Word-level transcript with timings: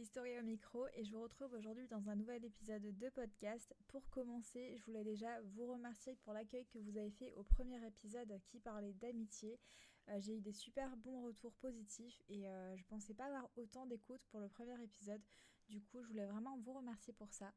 ici 0.00 0.06
Story 0.06 0.38
au 0.38 0.42
micro 0.42 0.86
et 0.94 1.04
je 1.04 1.12
vous 1.12 1.20
retrouve 1.20 1.52
aujourd'hui 1.52 1.86
dans 1.88 2.08
un 2.08 2.16
nouvel 2.16 2.42
épisode 2.42 2.96
de 2.96 3.08
podcast. 3.10 3.74
Pour 3.88 4.08
commencer, 4.08 4.74
je 4.78 4.84
voulais 4.86 5.04
déjà 5.04 5.40
vous 5.42 5.66
remercier 5.66 6.14
pour 6.22 6.32
l'accueil 6.32 6.64
que 6.72 6.78
vous 6.78 6.96
avez 6.96 7.10
fait 7.10 7.34
au 7.34 7.42
premier 7.42 7.86
épisode 7.86 8.40
qui 8.46 8.60
parlait 8.60 8.94
d'amitié. 8.94 9.60
Euh, 10.08 10.18
j'ai 10.18 10.36
eu 10.36 10.40
des 10.40 10.52
super 10.52 10.96
bons 10.96 11.24
retours 11.24 11.52
positifs 11.56 12.22
et 12.30 12.48
euh, 12.48 12.76
je 12.76 12.84
pensais 12.84 13.12
pas 13.12 13.26
avoir 13.26 13.50
autant 13.56 13.84
d'écoute 13.84 14.24
pour 14.30 14.40
le 14.40 14.48
premier 14.48 14.82
épisode. 14.82 15.20
Du 15.68 15.82
coup, 15.82 16.02
je 16.02 16.08
voulais 16.08 16.26
vraiment 16.26 16.56
vous 16.58 16.72
remercier 16.72 17.12
pour 17.12 17.32
ça. 17.34 17.52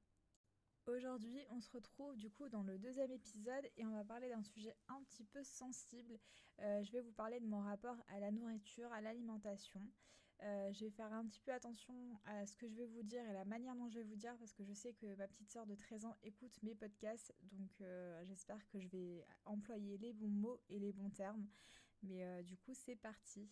Aujourd'hui, 0.86 1.40
on 1.50 1.62
se 1.62 1.72
retrouve 1.72 2.18
du 2.18 2.30
coup 2.30 2.50
dans 2.50 2.64
le 2.64 2.78
deuxième 2.78 3.12
épisode 3.12 3.70
et 3.78 3.86
on 3.86 3.92
va 3.92 4.04
parler 4.04 4.28
d'un 4.28 4.44
sujet 4.44 4.76
un 4.90 5.02
petit 5.04 5.24
peu 5.24 5.44
sensible. 5.46 6.20
Euh, 6.60 6.84
je 6.84 6.92
vais 6.92 7.02
vous 7.02 7.14
parler 7.14 7.40
de 7.40 7.46
mon 7.46 7.62
rapport 7.62 8.04
à 8.10 8.20
la 8.20 8.32
nourriture, 8.32 8.92
à 8.92 9.00
l'alimentation. 9.00 9.82
Euh, 10.44 10.74
je 10.74 10.86
vais 10.86 10.92
faire 10.92 11.12
un 11.14 11.26
petit 11.26 11.40
peu 11.40 11.54
attention 11.54 11.94
à 12.26 12.46
ce 12.46 12.58
que 12.58 12.68
je 12.68 12.76
vais 12.76 12.86
vous 12.86 13.04
dire 13.04 13.24
et 13.30 13.34
la 13.34 13.46
manière 13.46 13.76
dont 13.76 13.88
je 13.88 14.00
vais 14.00 14.04
vous 14.04 14.18
dire 14.18 14.36
parce 14.38 14.54
que 14.54 14.64
je 14.64 14.74
sais 14.74 14.94
que 14.94 15.16
ma 15.16 15.28
petite 15.28 15.50
soeur 15.50 15.66
de 15.66 15.76
13 15.76 16.06
ans 16.06 16.18
écoute 16.22 16.62
mes 16.64 16.76
podcasts 16.76 17.34
donc 17.44 17.72
euh, 17.80 18.22
j'espère 18.26 18.68
que 18.68 18.78
je 18.78 18.90
vais 18.90 19.26
employer 19.46 19.98
les 19.98 20.12
bons 20.12 20.28
mots 20.28 20.60
et 20.70 20.80
les 20.80 20.92
bons 20.92 21.10
termes. 21.12 21.48
Mais 22.02 22.44
du 22.44 22.58
coup, 22.58 22.74
c'est 22.74 22.98
parti. 22.98 23.50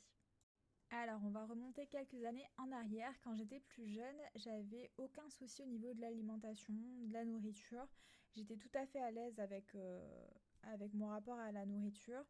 Alors, 0.93 1.21
on 1.23 1.29
va 1.29 1.45
remonter 1.45 1.87
quelques 1.87 2.21
années 2.25 2.45
en 2.57 2.69
arrière. 2.73 3.13
Quand 3.23 3.33
j'étais 3.33 3.61
plus 3.61 3.87
jeune, 3.87 4.17
j'avais 4.35 4.91
aucun 4.97 5.29
souci 5.29 5.63
au 5.63 5.65
niveau 5.65 5.93
de 5.93 6.01
l'alimentation, 6.01 6.73
de 7.05 7.13
la 7.13 7.23
nourriture. 7.23 7.87
J'étais 8.33 8.57
tout 8.57 8.71
à 8.73 8.85
fait 8.85 8.99
à 8.99 9.09
l'aise 9.09 9.39
avec, 9.39 9.73
euh, 9.75 10.27
avec 10.63 10.93
mon 10.93 11.07
rapport 11.07 11.39
à 11.39 11.53
la 11.53 11.65
nourriture. 11.65 12.25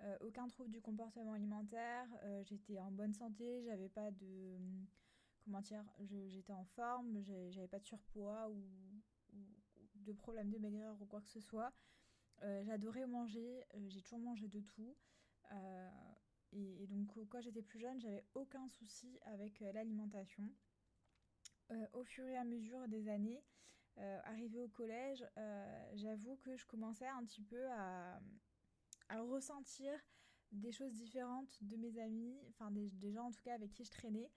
Euh, 0.00 0.16
aucun 0.20 0.46
trouble 0.48 0.70
du 0.70 0.80
comportement 0.80 1.32
alimentaire. 1.32 2.06
Euh, 2.24 2.42
j'étais 2.44 2.78
en 2.78 2.90
bonne 2.90 3.14
santé, 3.14 3.62
j'avais 3.64 3.88
pas 3.88 4.10
de. 4.12 4.56
Comment 5.44 5.60
dire 5.60 5.84
J'étais 6.26 6.52
en 6.52 6.64
forme, 6.64 7.22
j'avais 7.50 7.68
pas 7.68 7.78
de 7.78 7.86
surpoids 7.86 8.50
ou, 8.50 8.62
de 9.94 10.12
problème 10.12 10.50
de 10.50 10.58
maigreur 10.58 11.00
ou 11.00 11.06
quoi 11.06 11.20
que 11.20 11.30
ce 11.30 11.40
soit. 11.40 11.72
J'adorais 12.42 13.06
manger, 13.06 13.64
j'ai 13.88 14.02
toujours 14.02 14.20
mangé 14.20 14.46
de 14.46 14.60
tout. 14.60 14.94
Et, 16.52 16.86
donc, 16.86 17.08
quand 17.28 17.40
j'étais 17.40 17.62
plus 17.62 17.78
jeune, 17.78 18.00
j'avais 18.00 18.24
aucun 18.34 18.66
souci 18.68 19.18
avec 19.24 19.60
euh, 19.62 19.72
l'alimentation. 19.72 20.48
Euh, 21.70 21.86
au 21.92 22.04
fur 22.04 22.26
et 22.26 22.36
à 22.36 22.44
mesure 22.44 22.88
des 22.88 23.08
années, 23.08 23.44
euh, 23.98 24.20
arrivé 24.24 24.62
au 24.62 24.68
collège, 24.68 25.24
j'avoue 25.94 26.36
que 26.36 26.56
je 26.56 26.64
commençais 26.66 27.06
un 27.06 27.24
petit 27.24 27.42
peu 27.42 27.70
à, 27.72 28.20
ressentir 29.16 29.92
des 30.52 30.72
choses 30.72 30.92
différentes 30.92 31.58
de 31.62 31.76
mes 31.76 31.98
amis, 31.98 32.38
enfin 32.48 32.70
des, 32.70 33.12
gens 33.12 33.26
en 33.26 33.30
tout 33.30 33.42
cas 33.42 33.54
avec 33.54 33.72
qui 33.72 33.84
je 33.84 33.90
traînais. 33.90 34.30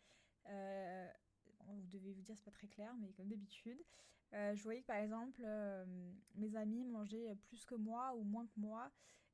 vous 0.46 1.88
devez 1.88 2.12
vous 2.12 2.22
dire, 2.22 2.36
c'est 2.36 2.44
pas 2.44 2.52
très 2.52 2.68
clair, 2.68 2.94
mais 3.00 3.12
comme 3.12 3.28
d'habitude. 3.28 3.82
je 4.34 4.62
voyais 4.64 4.82
que 4.82 4.88
par 4.88 4.98
exemple, 4.98 5.46
mes 6.36 6.56
amis 6.56 6.84
mangeaient 6.86 7.34
plus 7.44 7.66
que 7.66 7.76
moi 7.76 8.14
ou 8.16 8.24
moins 8.24 8.46
que 8.46 8.60
moi. 8.60 8.92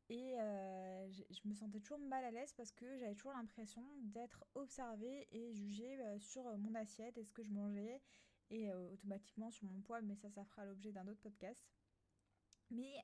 Et 0.09 0.39
euh, 0.39 1.11
je, 1.11 1.47
me 1.47 1.53
sentais 1.53 1.79
toujours 1.79 1.99
mal 1.99 2.23
à 2.23 2.31
l'aise 2.31 2.53
parce 2.53 2.71
que 2.71 2.97
j'avais 2.97 3.15
toujours 3.15 3.33
l'impression 3.33 3.83
d'être 4.03 4.45
observée 4.55 5.27
et 5.31 5.53
jugée 5.53 5.99
euh, 5.99 6.17
sur 6.19 6.47
euh, 6.47 6.55
mon 6.57 6.73
assiette 6.75 7.17
et 7.17 7.25
ce 7.25 7.33
que 7.33 7.43
je 7.43 7.51
mangeais 7.51 8.01
et 8.49 8.71
automatiquement 8.71 9.51
sur 9.51 9.65
mon 9.65 9.81
poids, 9.81 9.99
mais 9.99 10.15
ça, 10.15 10.29
ça 10.29 10.45
fera 10.45 10.63
l'objet 10.63 10.93
d'un 10.93 11.05
autre 11.09 11.19
podcast. 11.19 11.61
Mais 12.69 13.03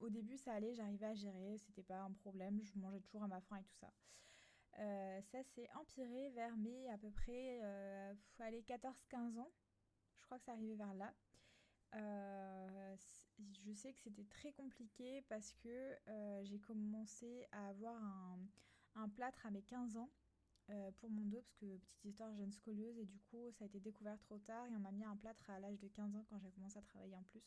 au 0.00 0.08
début, 0.08 0.36
ça 0.36 0.54
allait, 0.54 0.74
j'arrivais 0.74 1.06
à 1.06 1.14
gérer, 1.14 1.58
c'était 1.58 1.82
pas 1.82 2.00
un 2.00 2.12
problème, 2.12 2.60
je 2.62 2.78
mangeais 2.78 3.00
toujours 3.00 3.22
à 3.22 3.28
ma 3.28 3.40
faim 3.40 3.56
et 3.56 3.64
tout 3.64 3.76
ça. 3.76 3.92
ça 5.22 5.42
s'est 5.42 5.68
empiré 5.74 6.30
vers 6.30 6.56
mes 6.56 6.90
à 6.90 6.98
peu 6.98 7.10
près 7.10 7.60
euh, 7.62 8.14
14-15 8.40 9.38
ans. 9.38 9.52
Je 10.18 10.24
crois 10.24 10.38
que 10.38 10.44
ça 10.44 10.52
arrivait 10.52 10.74
vers 10.74 10.94
là. 10.94 11.14
Euh, 11.94 12.96
je 13.64 13.72
sais 13.72 13.92
que 13.92 14.00
c'était 14.00 14.24
très 14.24 14.52
compliqué 14.52 15.22
parce 15.28 15.52
que 15.52 15.96
euh, 16.08 16.44
j'ai 16.44 16.58
commencé 16.58 17.46
à 17.52 17.68
avoir 17.68 18.00
un, 18.96 19.08
plâtre 19.08 19.46
à 19.46 19.50
mes 19.50 19.62
15 19.62 19.96
ans 19.96 20.10
euh, 20.70 20.90
pour 20.98 21.10
mon 21.10 21.24
dos, 21.26 21.40
parce 21.40 21.54
que 21.54 21.76
petite 21.76 22.04
histoire, 22.04 22.34
jeune 22.34 22.52
scolieuse, 22.52 22.98
et 22.98 23.04
du 23.04 23.18
coup 23.30 23.50
ça 23.52 23.64
a 23.64 23.66
été 23.66 23.80
découvert 23.80 24.18
trop 24.18 24.38
tard 24.38 24.66
et 24.66 24.76
on 24.76 24.80
m'a 24.80 24.92
mis 24.92 25.04
un 25.04 25.16
plâtre 25.16 25.48
à 25.50 25.58
l'âge 25.60 25.78
de 25.78 25.88
15 25.88 26.16
ans 26.16 26.24
quand 26.28 26.38
j'ai 26.38 26.50
commencé 26.50 26.78
à 26.78 26.82
travailler 26.82 27.16
en 27.16 27.22
plus. 27.24 27.42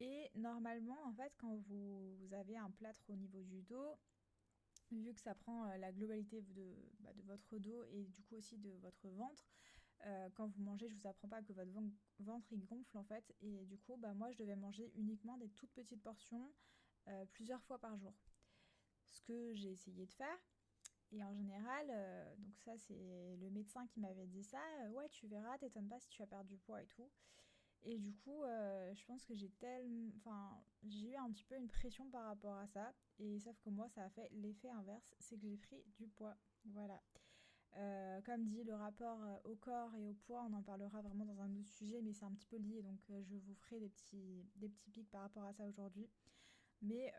Et 0.00 0.30
normalement, 0.34 0.98
en 1.06 1.12
fait, 1.12 1.32
quand 1.38 1.56
vous, 1.68 2.16
avez 2.32 2.56
un 2.56 2.70
plâtre 2.70 3.04
au 3.08 3.16
niveau 3.16 3.42
du 3.42 3.62
dos, 3.62 3.98
vu 4.90 5.14
que 5.14 5.20
ça 5.20 5.34
prend 5.34 5.66
la 5.76 5.92
globalité 5.92 6.42
de, 6.42 6.74
bah, 7.00 7.12
de 7.14 7.22
votre 7.22 7.58
dos 7.58 7.84
et 7.84 8.04
du 8.06 8.22
coup 8.22 8.36
aussi 8.36 8.56
de 8.58 8.70
votre 8.82 9.08
ventre, 9.08 9.46
euh, 10.06 10.28
quand 10.34 10.46
vous 10.46 10.62
mangez, 10.62 10.88
je 10.88 10.94
vous 10.94 11.06
apprends 11.06 11.28
pas 11.28 11.42
que 11.42 11.52
votre 11.52 11.70
ventre 12.18 12.56
gonfle 12.56 12.96
en 12.96 13.04
fait. 13.04 13.34
Et 13.40 13.64
du 13.66 13.78
coup, 13.78 13.96
bah, 13.96 14.14
moi 14.14 14.30
je 14.30 14.38
devais 14.38 14.56
manger 14.56 14.90
uniquement 14.96 15.36
des 15.36 15.50
toutes 15.50 15.72
petites 15.72 16.02
portions 16.02 16.50
euh, 17.08 17.24
plusieurs 17.32 17.62
fois 17.64 17.78
par 17.78 17.96
jour. 17.98 18.14
Ce 19.10 19.20
que 19.22 19.52
j'ai 19.54 19.70
essayé 19.70 20.06
de 20.06 20.12
faire. 20.12 20.38
Et 21.12 21.22
en 21.24 21.34
général, 21.34 21.86
euh, 21.90 22.36
donc 22.38 22.56
ça 22.60 22.78
c'est 22.78 23.36
le 23.40 23.50
médecin 23.50 23.86
qui 23.88 24.00
m'avait 24.00 24.28
dit 24.28 24.44
ça. 24.44 24.62
ouais, 24.92 25.08
tu 25.10 25.26
verras, 25.26 25.58
t'étonnes 25.58 25.88
pas 25.88 25.98
si 25.98 26.08
tu 26.08 26.22
as 26.22 26.26
perdu 26.26 26.54
du 26.54 26.58
poids 26.58 26.82
et 26.82 26.86
tout. 26.86 27.10
Et 27.84 27.98
du 27.98 28.14
coup, 28.14 28.42
je 28.44 29.04
pense 29.06 29.24
que 29.24 29.34
j'ai 29.34 29.48
tellement, 29.58 30.10
enfin, 30.16 30.62
j'ai 30.84 31.12
eu 31.12 31.16
un 31.16 31.30
petit 31.32 31.44
peu 31.44 31.56
une 31.56 31.68
pression 31.68 32.08
par 32.10 32.24
rapport 32.26 32.56
à 32.56 32.66
ça. 32.66 32.92
Et 33.18 33.38
sauf 33.40 33.58
que 33.60 33.70
moi, 33.70 33.88
ça 33.88 34.02
a 34.02 34.10
fait 34.10 34.28
l'effet 34.32 34.68
inverse, 34.70 35.14
c'est 35.18 35.36
que 35.36 35.46
j'ai 35.48 35.56
pris 35.56 35.82
du 35.98 36.06
poids. 36.08 36.36
Voilà. 36.64 37.00
Euh, 37.76 38.20
comme 38.22 38.46
dit, 38.46 38.64
le 38.64 38.74
rapport 38.74 39.22
euh, 39.22 39.36
au 39.44 39.54
corps 39.54 39.94
et 39.94 40.04
au 40.04 40.14
poids, 40.14 40.44
on 40.48 40.52
en 40.54 40.62
parlera 40.62 41.02
vraiment 41.02 41.24
dans 41.24 41.40
un 41.40 41.54
autre 41.56 41.68
sujet, 41.68 42.00
mais 42.02 42.12
c'est 42.12 42.24
un 42.24 42.32
petit 42.32 42.46
peu 42.46 42.56
lié, 42.56 42.82
donc 42.82 42.98
euh, 43.10 43.22
je 43.22 43.36
vous 43.36 43.54
ferai 43.54 43.78
des 43.78 43.88
petits, 43.88 44.44
des 44.56 44.68
petits 44.68 44.90
pics 44.90 45.10
par 45.10 45.22
rapport 45.22 45.44
à 45.44 45.52
ça 45.52 45.66
aujourd'hui. 45.66 46.08
Mais 46.82 47.12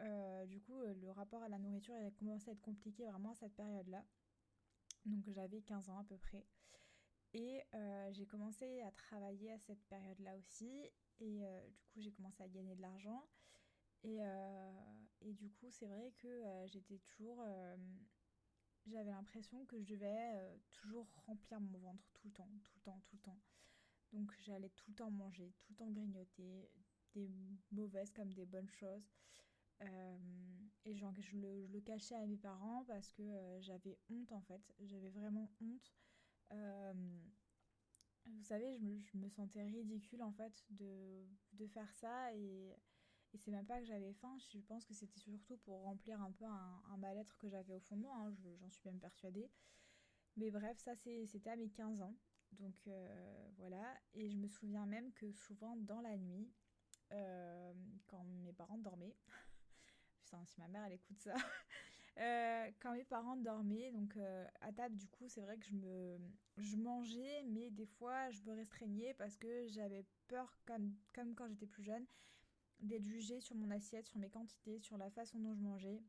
du 0.48 0.60
coup, 0.60 0.82
le 0.82 1.12
rapport 1.12 1.44
à 1.44 1.48
la 1.48 1.60
nourriture 1.60 1.94
il 1.96 2.08
a 2.08 2.10
commencé 2.10 2.50
à 2.50 2.54
être 2.54 2.62
compliqué 2.62 3.06
vraiment 3.06 3.30
à 3.30 3.36
cette 3.36 3.54
période-là. 3.54 4.04
Donc 5.06 5.24
j'avais 5.30 5.62
15 5.62 5.90
ans 5.90 6.00
à 6.00 6.04
peu 6.04 6.18
près. 6.18 6.44
Et 7.34 7.62
j'ai 8.12 8.26
commencé 8.26 8.82
à 8.82 8.92
travailler 8.92 9.52
à 9.54 9.60
cette 9.60 9.84
période-là 9.86 10.36
aussi. 10.38 10.90
Et 11.20 11.42
du 11.72 11.86
coup, 11.86 12.02
j'ai 12.02 12.12
commencé 12.12 12.44
à 12.44 12.48
gagner 12.48 12.76
de 12.76 12.82
l'argent. 12.82 13.28
Et, 14.04 14.20
et, 15.22 15.34
du 15.34 15.50
coup, 15.52 15.70
c'est 15.70 15.88
vrai 15.88 16.12
que 16.18 16.44
j'étais 16.68 16.98
toujours 16.98 17.46
j'avais 18.88 19.12
l'impression 19.12 19.66
que 19.66 19.80
je 19.80 19.86
devais 19.86 20.34
euh, 20.36 20.58
toujours 20.72 21.08
remplir 21.28 21.60
mon 21.60 21.78
ventre 21.80 22.10
tout 22.14 22.28
le 22.28 22.34
temps, 22.34 22.50
tout 22.64 22.74
le 22.76 22.82
temps, 22.82 23.00
tout 23.06 23.16
le 23.16 23.22
temps. 23.22 23.40
Donc 24.14 24.32
j'allais 24.42 24.70
tout 24.70 24.90
le 24.90 24.96
temps 24.96 25.12
manger, 25.12 25.54
tout 25.60 25.72
le 25.72 25.76
temps 25.78 25.90
grignoter, 25.90 26.70
des 27.14 27.30
mauvaises 27.72 28.12
comme 28.12 28.34
des 28.34 28.46
bonnes 28.46 28.70
choses. 28.70 29.08
Euh, 29.82 30.18
et 30.86 30.96
je, 30.96 31.06
le, 31.38 31.80
cachais 31.82 32.16
à 32.16 32.26
mes 32.26 32.38
parents 32.38 32.84
parce 32.86 33.12
que 33.14 33.22
euh, 33.22 33.62
j'avais 33.62 33.98
honte 34.10 34.32
en 34.32 34.42
fait. 34.42 34.62
J'avais 34.82 35.10
vraiment 35.10 35.50
honte. 35.62 35.94
Vous 38.26 38.44
savez, 38.44 38.78
je 38.78 39.18
me, 39.18 39.30
sentais 39.30 39.64
ridicule 39.64 40.22
en 40.22 40.32
fait 40.32 40.66
de, 40.70 41.26
de 41.54 41.68
faire 41.68 41.92
ça 41.94 42.34
et 42.34 42.76
et 43.34 43.38
c'est 43.38 43.52
même 43.52 43.66
pas 43.66 43.80
que 43.80 43.86
j'avais 43.86 44.14
faim, 44.14 44.36
je 44.52 44.60
pense 44.60 44.86
que 44.86 44.94
c'était 44.94 45.20
surtout 45.20 45.58
pour 45.58 45.84
remplir 45.84 46.22
un 46.22 46.32
peu 46.32 46.46
un, 46.46 46.98
mal-être 46.98 47.38
que 47.38 47.48
j'avais 47.48 47.74
au 47.74 47.80
fond 47.80 47.96
de 47.96 48.02
moi, 48.02 48.16
hein, 48.18 48.34
j'en 48.60 48.70
suis 48.70 48.90
même 48.90 49.00
persuadée. 49.00 49.50
Mais 50.36 50.52
bref, 50.52 50.78
ça 50.80 50.96
c'était 50.96 51.50
à 51.50 51.56
mes 51.56 51.70
15 51.70 52.02
ans. 52.02 52.16
Donc 52.52 52.76
euh, 52.88 53.50
voilà, 53.58 53.98
et 54.14 54.30
je 54.30 54.36
me 54.36 54.48
souviens 54.48 54.86
même 54.86 55.14
que 55.14 55.32
souvent 55.32 55.78
dans 55.78 56.02
la 56.02 56.18
nuit, 56.18 56.52
euh, 57.14 57.74
quand 58.08 58.24
mes 58.44 58.52
parents 58.52 58.78
dormaient, 58.78 59.16
putain 60.20 60.44
si 60.46 60.60
ma 60.60 60.68
mère 60.68 60.84
elle 60.84 60.94
écoute 60.94 61.22
ça, 61.22 61.36
euh, 62.18 62.72
quand 62.80 62.94
mes 62.94 63.06
parents 63.06 63.38
dormaient, 63.38 63.92
donc 63.92 64.18
à 64.62 64.72
table 64.72 64.96
du 64.96 65.08
coup 65.08 65.28
c'est 65.28 65.42
vrai 65.42 65.58
que 65.58 65.66
je 66.58 66.78
mangeais, 66.78 67.44
mais 67.44 67.70
des 67.70 67.86
fois 67.86 68.30
je 68.32 68.42
me 68.44 68.54
restreignais 68.54 69.14
parce 69.14 69.38
que 69.38 69.68
j'avais 69.68 70.06
peur 70.28 70.54
comme, 70.66 70.94
comme 71.14 71.36
quand 71.36 71.48
j'étais 71.48 71.68
plus 71.68 71.84
jeune 71.84 72.06
d'être 72.82 73.06
jugée 73.06 73.40
sur 73.40 73.56
mon 73.56 73.70
assiette, 73.72 74.08
sur 74.08 74.18
mes 74.18 74.30
quantités, 74.30 74.80
sur 74.80 74.98
la 74.98 75.10
façon 75.10 75.40
dont 75.40 75.54
je 75.54 75.62
mangeais. 75.62 76.02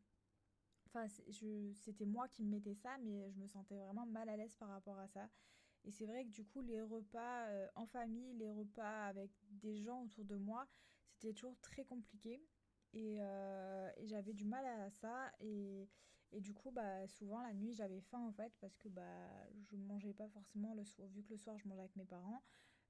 Enfin, 0.87 1.07
c'était 1.09 2.05
moi 2.05 2.29
qui 2.29 2.43
me 2.43 2.51
mettais 2.51 2.75
ça, 2.75 2.99
mais 2.99 3.31
je 3.31 3.39
me 3.39 3.47
sentais 3.47 3.77
vraiment 3.77 4.07
mal 4.07 4.29
à 4.29 4.37
l'aise 4.37 4.55
par 4.57 4.69
rapport 4.69 4.99
à 4.99 5.09
ça. 5.09 5.29
Et 5.85 5.91
c'est 5.91 6.07
vrai 6.07 6.25
que 6.25 6.31
du 6.31 6.45
coup, 6.45 6.61
les 6.61 6.81
repas 6.83 7.47
euh, 7.47 7.67
en 7.75 7.87
famille, 7.87 8.35
les 8.35 8.51
repas 8.51 9.07
avec 9.07 9.31
des 9.51 9.77
gens 9.77 10.03
autour 10.03 10.25
de 10.25 10.37
moi, 10.37 10.67
c'était 11.15 11.33
toujours 11.33 11.59
très 11.61 11.85
compliqué. 11.85 12.43
Et, 12.93 13.19
euh, 13.21 13.91
j'avais 14.05 14.33
du 14.33 14.45
mal 14.45 14.65
à 14.67 14.91
ça. 14.91 15.33
Et, 15.41 15.89
du 16.41 16.55
coup, 16.55 16.71
bah, 16.71 17.07
souvent 17.09 17.43
la 17.43 17.53
nuit, 17.53 17.75
j'avais 17.75 18.01
faim 18.01 18.27
en 18.27 18.33
fait, 18.33 18.53
parce 18.61 18.77
que 18.79 18.89
bah, 18.89 19.51
je 19.61 19.77
mangeais 19.77 20.15
pas 20.15 20.29
forcément 20.29 20.75
le 20.75 20.85
soir. 20.85 21.09
Vu 21.09 21.23
que 21.23 21.31
le 21.31 21.37
soir, 21.37 21.59
je 21.59 21.69
mangeais 21.69 21.83
avec 21.83 21.97
mes 21.97 22.07
parents, 22.07 22.43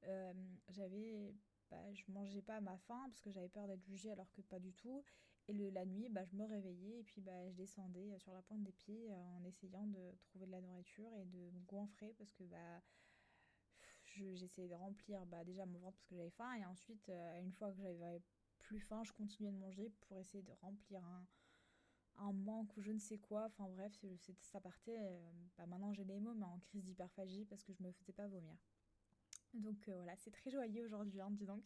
euh, 0.04 0.32
j'avais 0.68 1.34
bah, 1.70 1.92
je 1.94 2.04
mangeais 2.08 2.42
pas 2.42 2.56
à 2.56 2.60
ma 2.60 2.76
faim 2.76 3.02
parce 3.08 3.22
que 3.22 3.30
j'avais 3.30 3.48
peur 3.48 3.66
d'être 3.66 3.82
jugée 3.82 4.12
alors 4.12 4.30
que 4.32 4.42
pas 4.42 4.58
du 4.60 4.72
tout. 4.74 5.02
Et 5.48 5.52
le, 5.54 5.70
la 5.70 5.84
nuit, 5.84 6.08
bah, 6.08 6.24
je 6.24 6.36
me 6.36 6.44
réveillais 6.44 7.00
et 7.00 7.02
puis 7.02 7.20
bah, 7.20 7.48
je 7.50 7.54
descendais 7.54 8.12
euh, 8.12 8.18
sur 8.18 8.32
la 8.32 8.42
pointe 8.42 8.62
des 8.62 8.72
pieds 8.72 9.10
euh, 9.10 9.24
en 9.36 9.44
essayant 9.44 9.86
de 9.86 10.14
trouver 10.22 10.46
de 10.46 10.52
la 10.52 10.60
nourriture 10.60 11.12
et 11.16 11.24
de 11.24 11.50
me 11.50 11.60
goinfrer 11.66 12.14
parce 12.18 12.32
que 12.32 12.44
bah, 12.44 12.82
j'essayais 14.34 14.68
de 14.68 14.74
remplir 14.74 15.24
bah, 15.26 15.44
déjà 15.44 15.66
mon 15.66 15.78
ventre 15.78 15.96
parce 15.96 16.08
que 16.08 16.14
j'avais 16.14 16.30
faim 16.30 16.52
et 16.54 16.64
ensuite 16.66 17.10
une 17.40 17.52
fois 17.52 17.72
que 17.72 17.78
j'avais 17.78 18.20
plus 18.62 18.80
faim 18.80 19.02
je 19.04 19.12
continuais 19.12 19.52
de 19.52 19.58
manger 19.58 19.90
pour 20.02 20.18
essayer 20.18 20.42
de 20.42 20.52
remplir 20.60 21.04
un, 21.04 21.26
un 22.18 22.32
manque 22.32 22.76
ou 22.76 22.82
je 22.82 22.92
ne 22.92 22.98
sais 22.98 23.18
quoi. 23.18 23.46
Enfin 23.46 23.68
bref, 23.68 23.92
ça 24.40 24.60
partait. 24.60 24.98
bah, 25.56 25.66
maintenant 25.66 25.92
j'ai 25.92 26.04
les 26.04 26.20
mots 26.20 26.34
mais 26.34 26.44
en 26.44 26.58
crise 26.60 26.84
d'hyperphagie 26.84 27.44
parce 27.46 27.62
que 27.64 27.72
je 27.72 27.82
me 27.82 27.92
faisais 27.92 28.12
pas 28.12 28.26
vomir. 28.26 28.56
Donc 29.54 29.88
voilà, 29.88 30.16
c'est 30.16 30.30
très 30.30 30.50
joyeux 30.50 30.84
aujourd'hui, 30.84 31.20
hein, 31.20 31.30
dis 31.30 31.46
donc. 31.46 31.64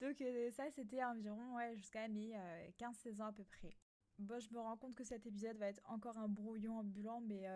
Donc 0.00 0.22
ça 0.52 0.70
c'était 0.70 1.02
environ 1.02 1.56
ouais, 1.56 1.76
jusqu'à 1.76 2.06
mes 2.08 2.36
15-16 2.78 3.22
ans 3.22 3.26
à 3.26 3.32
peu 3.32 3.44
près. 3.44 3.74
Bon, 4.18 4.40
je 4.40 4.52
me 4.52 4.58
rends 4.58 4.76
compte 4.76 4.96
que 4.96 5.04
cet 5.04 5.26
épisode 5.26 5.56
va 5.58 5.68
être 5.68 5.80
encore 5.84 6.18
un 6.18 6.28
brouillon 6.28 6.78
ambulant, 6.78 7.20
mais 7.20 7.46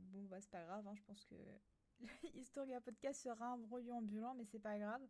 bon, 0.00 0.24
bah, 0.24 0.40
c'est 0.40 0.50
pas 0.50 0.64
grave, 0.64 0.86
hein, 0.86 0.94
je 0.96 1.02
pense 1.04 1.24
que 1.24 1.36
Historia 2.34 2.80
Podcast 2.80 3.22
sera 3.22 3.52
un 3.52 3.58
brouillon 3.58 3.98
ambulant, 3.98 4.34
mais 4.34 4.44
c'est 4.44 4.58
pas 4.58 4.78
grave. 4.78 5.00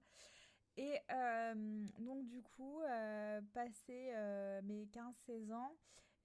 Et 0.79 0.97
donc, 1.99 2.25
du 2.29 2.41
coup, 2.41 2.83
passé 3.53 4.13
mes 4.63 4.87
15-16 4.87 5.53
ans, 5.53 5.75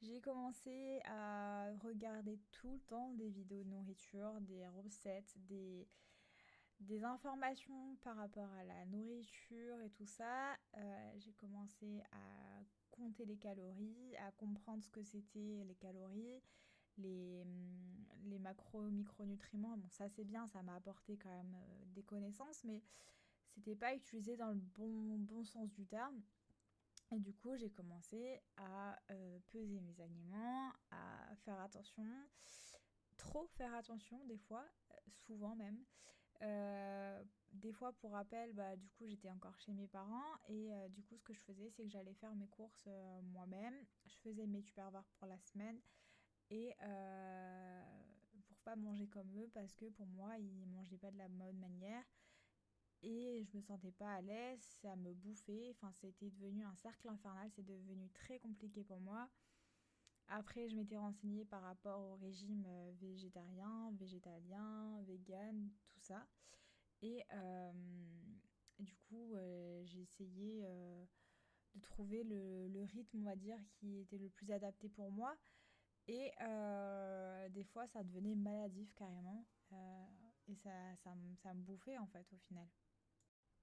j'ai 0.02 0.22
commencé 0.22 1.02
à 1.06 1.72
regarder 1.84 2.40
tout 2.52 2.72
le 2.72 2.80
temps 2.82 3.10
des 3.14 3.30
vidéos 3.30 3.64
de 3.64 3.70
nourriture, 3.70 4.40
des 4.42 4.68
recettes, 4.68 5.34
des, 5.48 5.88
des 6.82 7.04
informations 7.04 7.96
par 8.04 8.16
rapport 8.18 8.50
à 8.60 8.64
la 8.64 8.86
nourriture 8.86 9.82
et 9.82 9.90
tout 9.90 10.06
ça. 10.06 10.56
j'ai 11.18 11.34
commencé 11.34 12.04
à 12.12 12.64
compter 12.92 13.26
les 13.26 13.38
calories, 13.38 14.16
à 14.18 14.32
comprendre 14.34 14.84
ce 14.84 14.90
que 14.92 15.02
c'était 15.04 15.64
les 15.66 15.76
calories, 15.76 16.42
les, 16.98 17.44
les 18.26 18.40
macros, 18.40 18.90
micronutriments. 18.90 19.78
Bon, 19.78 19.90
ça 19.90 20.08
c'est 20.10 20.24
bien, 20.24 20.48
ça 20.48 20.62
m'a 20.62 20.76
apporté 20.76 21.18
quand 21.18 21.30
même 21.30 21.56
euh, 21.56 21.86
des 21.96 22.04
connaissances, 22.04 22.64
mais 22.64 22.82
c'était 23.54 23.76
pas 23.76 23.94
utilisé 23.94 24.36
dans 24.36 24.50
le 24.50 24.60
bon, 24.76 25.18
bon 25.20 25.44
sens 25.44 25.72
du 25.72 25.86
terme. 25.86 26.22
Et 27.12 27.20
du 27.20 27.34
coup, 27.34 27.56
j'ai 27.56 27.70
commencé 27.70 28.42
à 28.58 29.00
euh, 29.12 29.40
peser 29.52 29.80
mes 29.82 30.02
aliments, 30.02 30.72
à 30.90 31.36
faire 31.46 31.60
attention, 31.62 32.08
trop 33.18 33.46
faire 33.58 33.74
attention 33.76 34.24
des 34.26 34.38
fois, 34.38 34.66
euh, 34.92 34.96
souvent 35.26 35.56
même. 35.56 35.78
des 37.52 37.72
fois, 37.72 37.94
pour 37.94 38.12
rappel, 38.14 38.54
bah, 38.54 38.76
du 38.76 38.90
coup, 38.90 39.06
j'étais 39.06 39.30
encore 39.30 39.58
chez 39.60 39.74
mes 39.74 39.88
parents 39.88 40.38
et 40.50 40.72
du 40.90 41.04
coup, 41.04 41.16
ce 41.16 41.24
que 41.24 41.34
je 41.34 41.40
faisais, 41.42 41.70
c'est 41.70 41.84
que 41.84 41.90
j'allais 41.90 42.16
faire 42.16 42.36
mes 42.36 42.48
courses 42.48 42.88
moi-même. 43.32 43.76
Je 44.06 44.18
faisais 44.18 44.48
mes 44.48 44.62
tupperwares 44.64 45.08
pour 45.20 45.28
la 45.28 45.40
semaine 45.40 45.80
et 46.50 46.74
pour 48.48 48.58
pas 48.66 48.76
manger 48.76 49.08
comme 49.08 49.30
eux 49.38 49.50
parce 49.54 49.74
que 49.76 49.86
pour 49.86 50.08
moi, 50.08 50.38
ils 50.40 50.66
mangeaient 50.68 50.98
pas 50.98 51.12
de 51.12 51.18
la 51.18 51.30
bonne 51.30 51.60
manière 51.60 52.04
et 53.04 53.44
je 53.44 53.58
me 53.58 53.62
sentais 53.62 53.92
pas 53.92 54.16
à 54.16 54.22
l'aise, 54.22 54.62
ça 54.82 54.96
me 54.96 55.14
bouffait. 55.14 55.72
Enfin, 55.72 55.92
c'était 55.92 56.30
devenu 56.30 56.64
un 56.64 56.76
cercle 56.76 57.10
infernal, 57.10 57.50
c'est 57.52 57.66
devenu 57.66 58.10
très 58.12 58.40
compliqué 58.40 58.84
pour 58.84 59.00
moi. 59.00 59.30
Après, 60.30 60.70
je 60.70 60.76
m'étais 60.76 60.98
renseignée 60.98 61.46
par 61.46 61.62
rapport 61.62 62.00
au 62.00 62.16
régime 62.16 62.66
végétarien, 63.02 63.92
végétalien, 64.00 65.02
vegan, 65.04 65.70
tout 65.90 66.00
ça. 66.00 66.26
Et, 67.02 67.22
du 68.80 68.96
coup, 69.10 69.36
j'ai 69.84 70.02
essayé 70.02 70.66
de 71.76 71.82
trouver 71.82 72.24
le, 72.24 72.84
rythme, 72.86 73.20
on 73.20 73.24
va 73.24 73.36
dire, 73.36 73.60
qui 73.74 74.00
était 74.00 74.18
le 74.18 74.30
plus 74.30 74.50
adapté 74.52 74.88
pour 74.88 75.12
moi. 75.12 75.36
Et 76.08 76.32
des 77.52 77.64
fois, 77.66 77.86
ça 77.88 78.02
devenait 78.04 78.36
maladif 78.36 78.94
carrément. 78.96 79.46
et 80.48 80.56
ça, 80.56 80.96
ça, 81.04 81.14
ça, 81.42 81.54
me 81.54 81.62
bouffait 81.64 81.98
en 81.98 82.08
fait 82.08 82.26
au 82.32 82.38
final. 82.38 82.68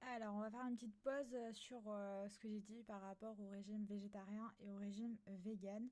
Alors, 0.01 0.35
on 0.35 0.41
va 0.41 0.51
faire 0.51 0.67
une 0.67 0.77
petite 0.77 0.99
pause 1.03 1.37
sur 1.53 1.81
ce 2.29 2.39
que 2.39 2.49
j'ai 2.49 2.61
dit 2.61 2.83
par 2.85 3.01
rapport 3.03 3.39
au 3.39 3.49
régime 3.49 3.85
végétarien 3.85 4.53
et 4.61 4.71
au 4.71 4.77
régime 4.77 5.17
vegan. 5.27 5.89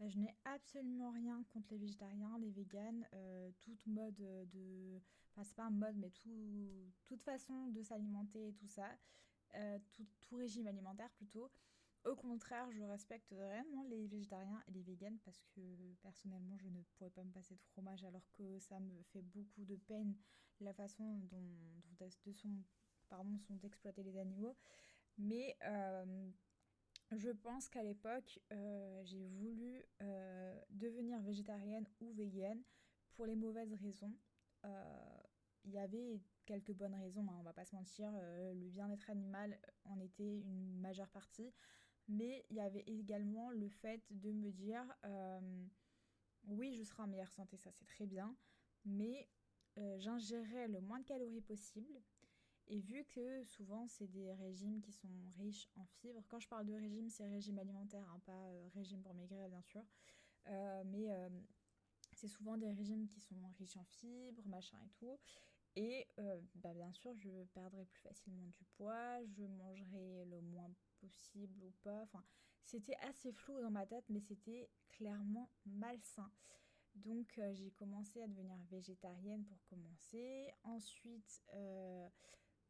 je 0.00 0.18
n'ai 0.18 0.34
absolument 0.44 1.10
rien 1.10 1.42
contre 1.52 1.68
les 1.70 1.78
végétariens, 1.78 2.36
les 2.38 2.50
véganes, 2.50 3.06
toute 3.60 3.86
mode 3.86 4.16
de 4.16 5.00
enfin 5.32 5.44
c'est 5.44 5.56
pas 5.56 5.64
un 5.64 5.70
mode, 5.70 5.96
mais 5.96 6.10
tout, 6.10 6.92
toute 7.06 7.22
façon 7.22 7.68
de 7.68 7.82
s'alimenter 7.82 8.48
et 8.48 8.52
tout 8.52 8.68
ça, 8.68 8.90
euh, 9.54 9.78
tout, 9.92 10.06
tout, 10.20 10.36
régime 10.36 10.66
alimentaire 10.66 11.10
plutôt. 11.10 11.50
Au 12.04 12.16
contraire, 12.16 12.70
je 12.72 12.82
respecte 12.82 13.32
vraiment 13.32 13.84
les 13.88 14.06
végétariens 14.08 14.62
et 14.66 14.72
les 14.72 14.82
véganes 14.82 15.18
parce 15.24 15.40
que 15.54 15.60
personnellement, 16.02 16.58
je 16.58 16.68
ne 16.68 16.82
pourrais 16.82 17.10
pas 17.10 17.22
me 17.22 17.30
passer 17.30 17.54
de 17.54 17.62
fromage 17.62 18.04
alors 18.04 18.28
que 18.32 18.58
ça 18.58 18.80
me 18.80 19.02
fait 19.12 19.22
beaucoup 19.22 19.64
de 19.64 19.76
peine 19.76 20.16
la 20.60 20.72
façon 20.72 21.18
dont, 21.30 21.42
de 22.00 22.32
sont, 22.32 22.62
pardon, 23.14 23.38
sont 23.38 23.58
exploités 23.62 24.02
les 24.02 24.16
animaux. 24.16 24.56
Mais 25.18 25.56
euh, 25.64 26.30
je 27.12 27.30
pense 27.30 27.68
qu'à 27.68 27.82
l'époque, 27.82 28.40
euh, 28.52 29.04
j'ai 29.04 29.26
voulu 29.28 29.84
devenir 30.70 31.20
végétarienne 31.20 31.86
ou 32.00 32.12
végane 32.12 32.62
pour 33.14 33.26
les 33.26 33.36
mauvaises 33.36 33.74
raisons 33.74 34.14
il 34.64 34.70
euh, 34.70 35.72
y 35.72 35.78
avait 35.78 36.20
quelques 36.46 36.72
bonnes 36.72 36.94
raisons, 36.94 37.26
hein, 37.28 37.36
on 37.38 37.42
va 37.42 37.52
pas 37.52 37.64
se 37.64 37.74
mentir, 37.74 38.10
euh, 38.14 38.54
le 38.54 38.68
bien-être 38.68 39.10
animal 39.10 39.58
en 39.84 39.98
était 40.00 40.38
une 40.40 40.78
majeure 40.80 41.08
partie, 41.08 41.52
mais 42.08 42.44
il 42.50 42.56
y 42.56 42.60
avait 42.60 42.84
également 42.86 43.50
le 43.50 43.68
fait 43.68 44.02
de 44.10 44.32
me 44.32 44.50
dire 44.50 44.84
euh, 45.04 45.66
oui, 46.44 46.74
je 46.76 46.82
serai 46.82 47.02
en 47.02 47.06
meilleure 47.06 47.32
santé, 47.32 47.56
ça 47.56 47.70
c'est 47.70 47.86
très 47.86 48.06
bien, 48.06 48.34
mais 48.84 49.28
j'ingérerai 49.96 50.68
le 50.68 50.82
moins 50.82 51.00
de 51.00 51.06
calories 51.06 51.40
possible. 51.40 52.02
Et 52.72 52.80
vu 52.80 53.04
que 53.04 53.44
souvent 53.44 53.86
c'est 53.86 54.06
des 54.06 54.32
régimes 54.32 54.80
qui 54.80 54.92
sont 54.92 55.08
riches 55.36 55.68
en 55.76 55.84
fibres, 55.84 56.24
quand 56.28 56.40
je 56.40 56.48
parle 56.48 56.64
de 56.64 56.72
régime, 56.72 57.10
c'est 57.10 57.28
régime 57.28 57.58
alimentaire, 57.58 58.08
hein, 58.08 58.18
pas 58.24 58.48
régime 58.74 59.02
pour 59.02 59.12
maigrir 59.12 59.46
bien 59.50 59.60
sûr, 59.60 59.84
mais 60.86 61.10
c'est 62.14 62.28
souvent 62.28 62.56
des 62.56 62.72
régimes 62.72 63.06
qui 63.08 63.20
sont 63.20 63.36
riches 63.58 63.76
en 63.76 63.84
fibres, 63.84 64.42
machin 64.46 64.78
et 64.86 64.88
tout. 64.98 65.18
Et 65.76 66.06
euh, 66.18 66.40
bah 66.54 66.72
bien 66.72 66.90
sûr, 66.92 67.14
je 67.14 67.44
perdrai 67.52 67.84
plus 67.84 68.00
facilement 68.00 68.46
du 68.46 68.64
poids, 68.76 69.22
je 69.24 69.44
mangerai 69.44 70.24
le 70.24 70.40
moins 70.40 70.70
possible 70.98 71.62
ou 71.64 71.72
pas. 71.82 72.02
Enfin, 72.02 72.24
c'était 72.64 72.96
assez 73.02 73.32
flou 73.32 73.60
dans 73.60 73.70
ma 73.70 73.84
tête, 73.84 74.04
mais 74.08 74.20
c'était 74.20 74.70
clairement 74.92 75.50
malsain. 75.66 76.30
Donc 76.94 77.38
euh, 77.38 77.52
j'ai 77.54 77.70
commencé 77.70 78.22
à 78.22 78.28
devenir 78.28 78.58
végétarienne 78.70 79.44
pour 79.44 79.62
commencer. 79.64 80.52
Ensuite, 80.62 81.42
euh, 81.54 82.08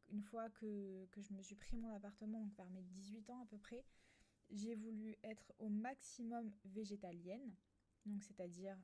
une 0.09 0.21
fois 0.21 0.49
que, 0.49 1.07
je 1.17 1.33
me 1.33 1.41
suis 1.41 1.55
pris 1.55 1.77
mon 1.77 1.93
appartement, 1.93 2.41
donc 2.41 2.55
vers 2.55 2.69
mes 2.69 2.83
18 2.83 3.29
ans 3.29 3.41
à 3.41 3.45
peu 3.45 3.57
près, 3.57 3.85
j'ai 4.49 4.75
voulu 4.75 5.15
être 5.23 5.53
au 5.59 5.69
maximum 5.69 6.51
végétalienne. 6.65 7.55
Donc 8.05 8.23
c'est-à-dire 8.23 8.77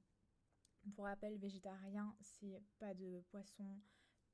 pour 0.95 1.05
rappel, 1.05 1.37
végétarien, 1.37 2.15
c'est 2.21 2.61
pas 2.79 2.93
de 2.93 3.21
poisson, 3.29 3.79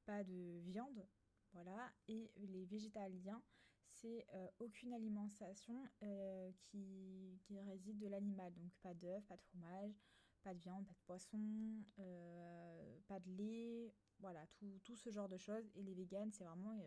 pas 0.05 0.23
de 0.23 0.59
viande. 0.63 1.05
Voilà. 1.53 1.91
Et 2.07 2.31
les 2.35 2.65
végétaliens, 2.65 3.41
c'est 3.87 4.25
euh, 4.33 4.47
aucune 4.59 4.93
alimentation 4.93 5.87
euh, 6.03 6.51
qui, 6.59 7.39
réside 7.67 7.97
de 7.97 8.07
l'animal. 8.07 8.53
Donc 8.53 8.71
pas 8.81 8.93
d'œufs, 8.93 9.23
pas 9.25 9.37
de 9.37 9.43
fromage, 9.43 9.99
pas 10.45 10.53
de 10.53 10.59
viande, 10.59 10.85
pas 10.85 10.93
de 10.93 10.99
poisson, 11.05 11.83
euh, 11.99 12.99
pas 13.07 13.19
de 13.19 13.31
lait. 13.31 13.93
Voilà, 14.19 14.45
tout, 14.53 14.79
tout, 14.83 14.95
ce 14.95 15.09
genre 15.09 15.27
de 15.27 15.37
choses. 15.37 15.69
Et 15.75 15.81
les 15.81 15.95
véganes, 15.95 16.31
c'est 16.31 16.45
vraiment 16.45 16.79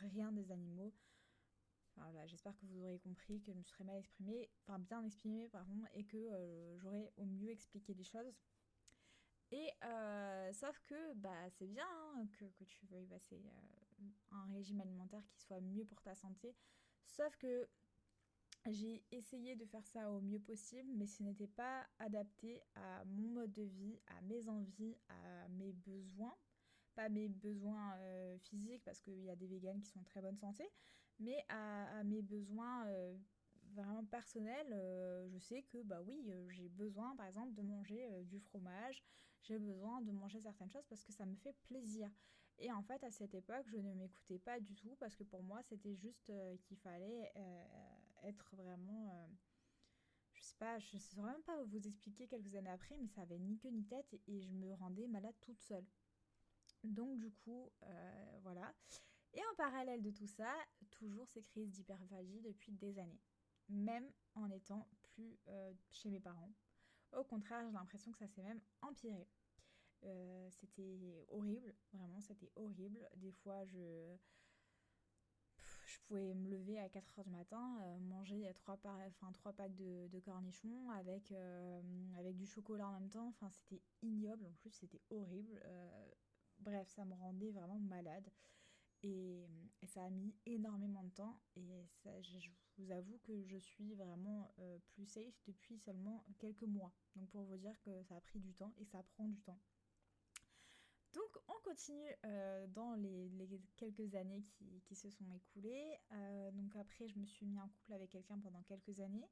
rien 0.00 0.30
des 0.30 0.52
animaux. 0.52 0.92
voilà, 1.96 2.26
j'espère 2.26 2.54
que 2.56 2.66
vous 2.66 2.84
aurez 2.84 2.98
compris 2.98 3.40
que 3.40 3.52
je 3.52 3.58
me 3.58 3.64
serais 3.64 3.84
mal 3.84 3.96
exprimée, 3.96 4.50
enfin 4.62 4.78
bien 4.78 5.02
exprimée 5.02 5.48
pardon, 5.48 5.82
et 5.94 6.04
que 6.04 6.18
j'aurais 6.76 7.10
au 7.16 7.24
mieux 7.24 7.50
expliqué 7.50 7.94
les 7.94 8.04
choses. 8.04 8.36
Et 9.52 9.70
euh, 9.84 10.52
sauf 10.52 10.78
que 10.86 11.14
bah, 11.14 11.48
c'est 11.50 11.68
bien 11.68 11.86
hein, 11.88 12.26
que, 12.32 12.44
que, 12.44 12.64
tu 12.64 12.84
veuilles 12.86 13.06
passer 13.06 13.40
euh, 13.46 14.04
un 14.32 14.52
régime 14.52 14.80
alimentaire 14.80 15.24
qui 15.28 15.40
soit 15.40 15.60
mieux 15.60 15.84
pour 15.84 16.02
ta 16.02 16.14
santé. 16.14 16.54
Sauf 17.04 17.36
que 17.36 17.68
j'ai 18.70 19.04
essayé 19.10 19.56
de 19.56 19.64
faire 19.64 19.86
ça 19.86 20.10
au 20.10 20.20
mieux 20.20 20.40
possible, 20.40 20.88
mais 20.96 21.06
ce 21.06 21.22
n'était 21.22 21.46
pas 21.46 21.86
adapté 21.98 22.62
à 22.74 23.04
mon 23.04 23.28
mode 23.28 23.52
de 23.52 23.62
vie, 23.62 23.98
à 24.06 24.20
mes 24.22 24.48
envies, 24.48 24.96
à 25.08 25.48
mes 25.48 25.72
besoins. 25.72 26.36
Pas 26.94 27.08
mes 27.08 27.28
besoins 27.28 27.94
euh, 27.98 28.38
physiques, 28.38 28.82
parce 28.84 29.00
qu'il 29.00 29.22
y 29.22 29.30
a 29.30 29.36
des 29.36 29.46
véganes 29.46 29.80
qui 29.80 29.90
sont 29.90 30.00
en 30.00 30.04
très 30.04 30.22
bonne 30.22 30.38
santé, 30.38 30.64
mais 31.18 31.44
à, 31.48 32.02
mes 32.04 32.22
besoins 32.22 32.86
vraiment 33.76 34.04
personnel, 34.04 34.66
euh, 34.72 35.28
je 35.28 35.38
sais 35.38 35.62
que 35.62 35.82
bah 35.82 36.00
oui, 36.06 36.30
euh, 36.30 36.48
j'ai 36.48 36.68
besoin 36.68 37.14
par 37.16 37.26
exemple 37.26 37.52
de 37.54 37.62
manger 37.62 38.06
euh, 38.06 38.22
du 38.24 38.40
fromage, 38.40 39.02
j'ai 39.42 39.58
besoin 39.58 40.00
de 40.00 40.12
manger 40.12 40.40
certaines 40.40 40.70
choses 40.70 40.86
parce 40.88 41.04
que 41.04 41.12
ça 41.12 41.24
me 41.26 41.34
fait 41.36 41.54
plaisir. 41.68 42.10
Et 42.58 42.72
en 42.72 42.82
fait, 42.82 43.04
à 43.04 43.10
cette 43.10 43.34
époque, 43.34 43.66
je 43.68 43.76
ne 43.76 43.92
m'écoutais 43.94 44.38
pas 44.38 44.58
du 44.60 44.74
tout 44.74 44.96
parce 44.98 45.14
que 45.14 45.24
pour 45.24 45.42
moi, 45.42 45.62
c'était 45.62 45.94
juste 45.94 46.32
qu'il 46.62 46.78
fallait 46.78 47.30
être 48.24 48.54
vraiment 48.56 49.28
je 50.32 50.42
sais 50.42 50.56
pas, 50.58 50.78
je 50.78 50.96
ne 50.96 51.00
saurais 51.00 51.32
même 51.32 51.42
pas 51.42 51.62
vous 51.64 51.86
expliquer 51.86 52.26
quelques 52.26 52.54
années 52.54 52.70
après, 52.70 52.96
mais 52.98 53.08
ça 53.08 53.22
avait 53.22 53.38
ni 53.38 53.56
queue 53.56 53.70
ni 53.70 53.84
tête 53.84 54.14
et 54.26 54.40
je 54.42 54.50
me 54.50 54.74
rendais 54.74 55.06
malade 55.06 55.34
toute 55.40 55.60
seule. 55.60 55.86
Donc 56.84 57.18
du 57.18 57.30
coup, 57.30 57.72
voilà. 58.42 58.74
Et 59.32 59.40
en 59.40 59.54
parallèle 59.56 60.02
de 60.02 60.10
tout 60.10 60.26
ça, 60.26 60.54
toujours 60.90 61.28
ces 61.28 61.42
crises 61.42 61.70
d'hyperphagie 61.70 62.40
depuis 62.42 62.72
des 62.72 62.98
années, 62.98 63.20
même 63.68 64.10
en 64.34 64.50
étant 64.50 64.86
plus 65.02 65.38
chez 65.90 66.10
mes 66.10 66.20
parents. 66.20 66.52
Au 67.12 67.24
contraire, 67.24 67.64
j'ai 67.66 67.72
l'impression 67.72 68.12
que 68.12 68.18
ça 68.18 68.28
s'est 68.28 68.42
même 68.42 68.60
empiré. 68.82 69.26
Euh, 70.04 70.48
c'était 70.50 71.24
horrible, 71.28 71.74
vraiment, 71.92 72.20
c'était 72.20 72.50
horrible. 72.56 73.08
Des 73.16 73.32
fois, 73.32 73.64
je, 73.64 74.16
je 75.86 75.98
pouvais 76.06 76.34
me 76.34 76.50
lever 76.50 76.78
à 76.78 76.88
4h 76.88 77.24
du 77.24 77.30
matin, 77.30 77.80
euh, 77.82 77.98
manger 78.00 78.50
trois, 78.54 78.78
enfin, 78.84 79.32
trois 79.32 79.52
packs 79.52 79.74
de, 79.76 80.20
cornichons 80.20 80.90
avec, 80.90 81.30
euh, 81.32 81.80
avec 82.18 82.36
du 82.36 82.46
chocolat 82.46 82.88
en 82.88 82.92
même 82.92 83.08
temps. 83.08 83.28
Enfin, 83.28 83.50
c'était 83.50 83.80
ignoble, 84.02 84.46
en 84.46 84.52
plus, 84.54 84.70
c'était 84.70 85.00
horrible. 85.10 85.62
bref, 86.58 86.88
ça 86.88 87.04
me 87.04 87.14
rendait 87.14 87.50
vraiment 87.50 87.78
malade. 87.78 88.28
Et, 89.02 89.46
ça 89.86 90.02
a 90.02 90.10
mis 90.10 90.34
énormément 90.46 91.04
de 91.04 91.10
temps. 91.10 91.40
Et 91.54 91.70
je, 92.22 92.50
vous 92.78 92.90
avoue 92.90 93.18
que 93.22 93.44
je 93.44 93.56
suis 93.56 93.94
vraiment 93.94 94.52
plus 94.88 95.06
safe 95.06 95.40
depuis 95.46 95.78
seulement 95.78 96.24
quelques 96.38 96.64
mois. 96.64 96.92
Donc 97.14 97.28
pour 97.30 97.44
vous 97.44 97.56
dire 97.56 97.80
que 97.82 98.02
ça 98.02 98.16
a 98.16 98.20
pris 98.20 98.40
du 98.40 98.52
temps 98.52 98.74
et 98.78 98.84
ça 98.84 99.02
prend 99.04 99.28
du 99.28 99.40
temps. 99.42 99.60
Donc 101.16 101.38
on 101.48 101.58
continue 101.64 102.14
euh, 102.26 102.66
dans 102.74 102.94
les, 102.94 103.30
quelques 103.78 104.14
années 104.14 104.42
qui, 104.84 104.94
se 104.94 105.08
sont 105.08 105.24
écoulées. 105.32 105.98
Euh, 106.12 106.50
donc 106.52 106.76
après 106.76 107.08
je 107.08 107.18
me 107.18 107.24
suis 107.24 107.46
mis 107.46 107.58
en 107.58 107.68
couple 107.68 107.94
avec 107.94 108.10
quelqu'un 108.10 108.38
pendant 108.38 108.62
quelques 108.64 109.00
années. 109.00 109.26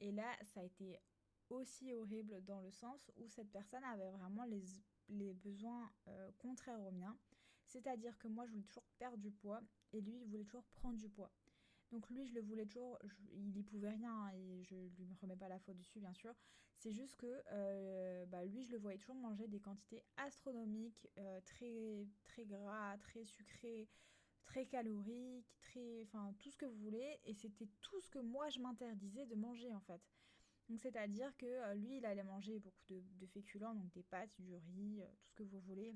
Et 0.00 0.10
là 0.10 0.36
ça 0.44 0.60
a 0.60 0.64
été 0.64 0.98
aussi 1.48 1.94
horrible 1.94 2.42
dans 2.44 2.60
le 2.60 2.72
sens 2.72 3.08
où 3.16 3.28
cette 3.28 3.52
personne 3.52 3.84
avait 3.84 4.10
vraiment 4.10 4.44
les, 4.44 5.34
besoins 5.34 5.92
euh, 6.08 6.32
contraires 6.38 6.80
aux 6.80 6.90
miens. 6.90 7.16
C'est-à-dire 7.66 8.18
que 8.18 8.26
moi 8.26 8.44
je 8.46 8.50
voulais 8.50 8.64
toujours 8.64 8.88
perdre 8.98 9.18
du 9.18 9.30
poids 9.30 9.60
et 9.92 10.00
lui 10.00 10.18
il 10.22 10.26
voulait 10.26 10.44
toujours 10.44 10.66
prendre 10.74 10.98
du 10.98 11.08
poids. 11.08 11.30
Donc 11.92 12.08
lui, 12.08 12.26
je 12.26 12.34
le 12.34 12.40
voulais 12.40 12.64
toujours, 12.64 12.98
il 13.34 13.54
y 13.54 13.62
pouvait 13.62 13.90
rien 13.90 14.30
et 14.30 14.64
je 14.64 14.74
lui 14.74 15.14
remets 15.20 15.36
pas 15.36 15.48
la 15.48 15.58
faute 15.58 15.76
dessus, 15.76 16.00
bien 16.00 16.14
sûr. 16.14 16.34
C'est 16.78 16.90
juste 16.90 17.16
que 17.16 17.42
euh, 17.52 18.24
bah, 18.26 18.44
lui, 18.46 18.64
je 18.64 18.72
le 18.72 18.78
voyais 18.78 18.98
toujours 18.98 19.14
manger 19.14 19.46
des 19.46 19.60
quantités 19.60 20.02
astronomiques, 20.16 21.06
euh, 21.18 21.40
très, 21.42 22.08
très 22.24 22.46
gras, 22.46 22.96
très 22.98 23.24
sucré, 23.24 23.88
très 24.46 24.64
caloriques, 24.64 25.54
très, 25.60 26.02
enfin 26.04 26.34
tout 26.40 26.50
ce 26.50 26.56
que 26.56 26.64
vous 26.64 26.78
voulez. 26.78 27.20
Et 27.24 27.34
c'était 27.34 27.68
tout 27.82 28.00
ce 28.00 28.08
que 28.08 28.18
moi, 28.18 28.48
je 28.48 28.58
m'interdisais 28.58 29.26
de 29.26 29.34
manger 29.34 29.74
en 29.74 29.80
fait. 29.80 30.00
Donc 30.70 30.80
c'est-à-dire 30.80 31.36
que 31.36 31.44
euh, 31.44 31.74
lui, 31.74 31.98
il 31.98 32.06
allait 32.06 32.24
manger 32.24 32.58
beaucoup 32.58 32.84
de, 32.88 33.02
de, 33.20 33.26
féculents, 33.26 33.74
donc 33.74 33.92
des 33.92 34.02
pâtes, 34.02 34.40
du 34.40 34.54
riz, 34.54 35.02
tout 35.18 35.28
ce 35.28 35.34
que 35.34 35.42
vous 35.42 35.60
voulez. 35.60 35.94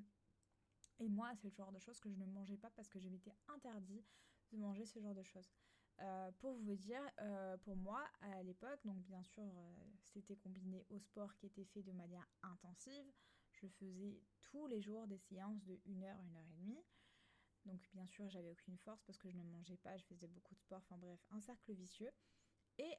Et 0.99 1.09
moi, 1.09 1.33
c'est 1.37 1.49
le 1.49 1.55
genre 1.55 1.73
de 1.73 1.79
choses 1.79 1.99
que 2.01 2.11
je 2.11 2.19
ne 2.19 2.27
mangeais 2.27 2.59
pas 2.59 2.71
parce 2.77 2.89
que 2.89 3.01
je 3.01 3.09
m'étais 3.09 3.35
interdit 3.49 4.05
de 4.53 4.59
manger 4.59 4.85
ce 4.85 5.01
genre 5.01 5.15
de 5.15 5.23
choses. 5.23 5.51
Euh, 6.01 6.31
pour 6.41 6.55
vous 6.57 6.77
dire, 6.77 7.01
euh, 7.23 7.57
pour 7.59 7.75
moi, 7.77 8.05
à 8.21 8.43
l'époque, 8.43 8.79
donc 8.85 8.99
bien 9.05 9.23
sûr, 9.23 9.43
euh, 9.45 9.75
c'était 10.13 10.37
combiné 10.37 10.85
au 10.91 10.99
sport 10.99 11.35
qui 11.37 11.47
était 11.47 11.65
fait 11.65 11.83
de 11.83 11.93
manière 11.93 12.27
intensive. 12.43 13.07
Je 13.53 13.67
faisais 13.69 14.21
tous 14.45 14.67
les 14.67 14.83
jours 14.83 15.07
des 15.07 15.19
séances 15.19 15.65
de 15.65 15.81
1 15.87 16.03
heure, 16.03 16.19
1 16.21 16.35
heure 16.35 16.49
et 16.51 16.55
demie. 16.61 16.85
Donc 17.65 17.81
bien 17.95 18.07
sûr, 18.07 18.29
j'avais 18.29 18.51
aucune 18.51 18.77
force 18.79 19.03
parce 19.05 19.19
que 19.19 19.31
je 19.31 19.39
ne 19.39 19.45
mangeais 19.45 19.79
pas, 19.79 19.97
je 19.97 20.05
faisais 20.05 20.29
beaucoup 20.29 20.55
de 20.55 20.61
sport, 20.61 20.79
enfin 20.79 20.99
bref, 20.99 21.19
un 21.31 21.41
cercle 21.41 21.73
vicieux. 21.73 22.13
Et, 22.79 22.95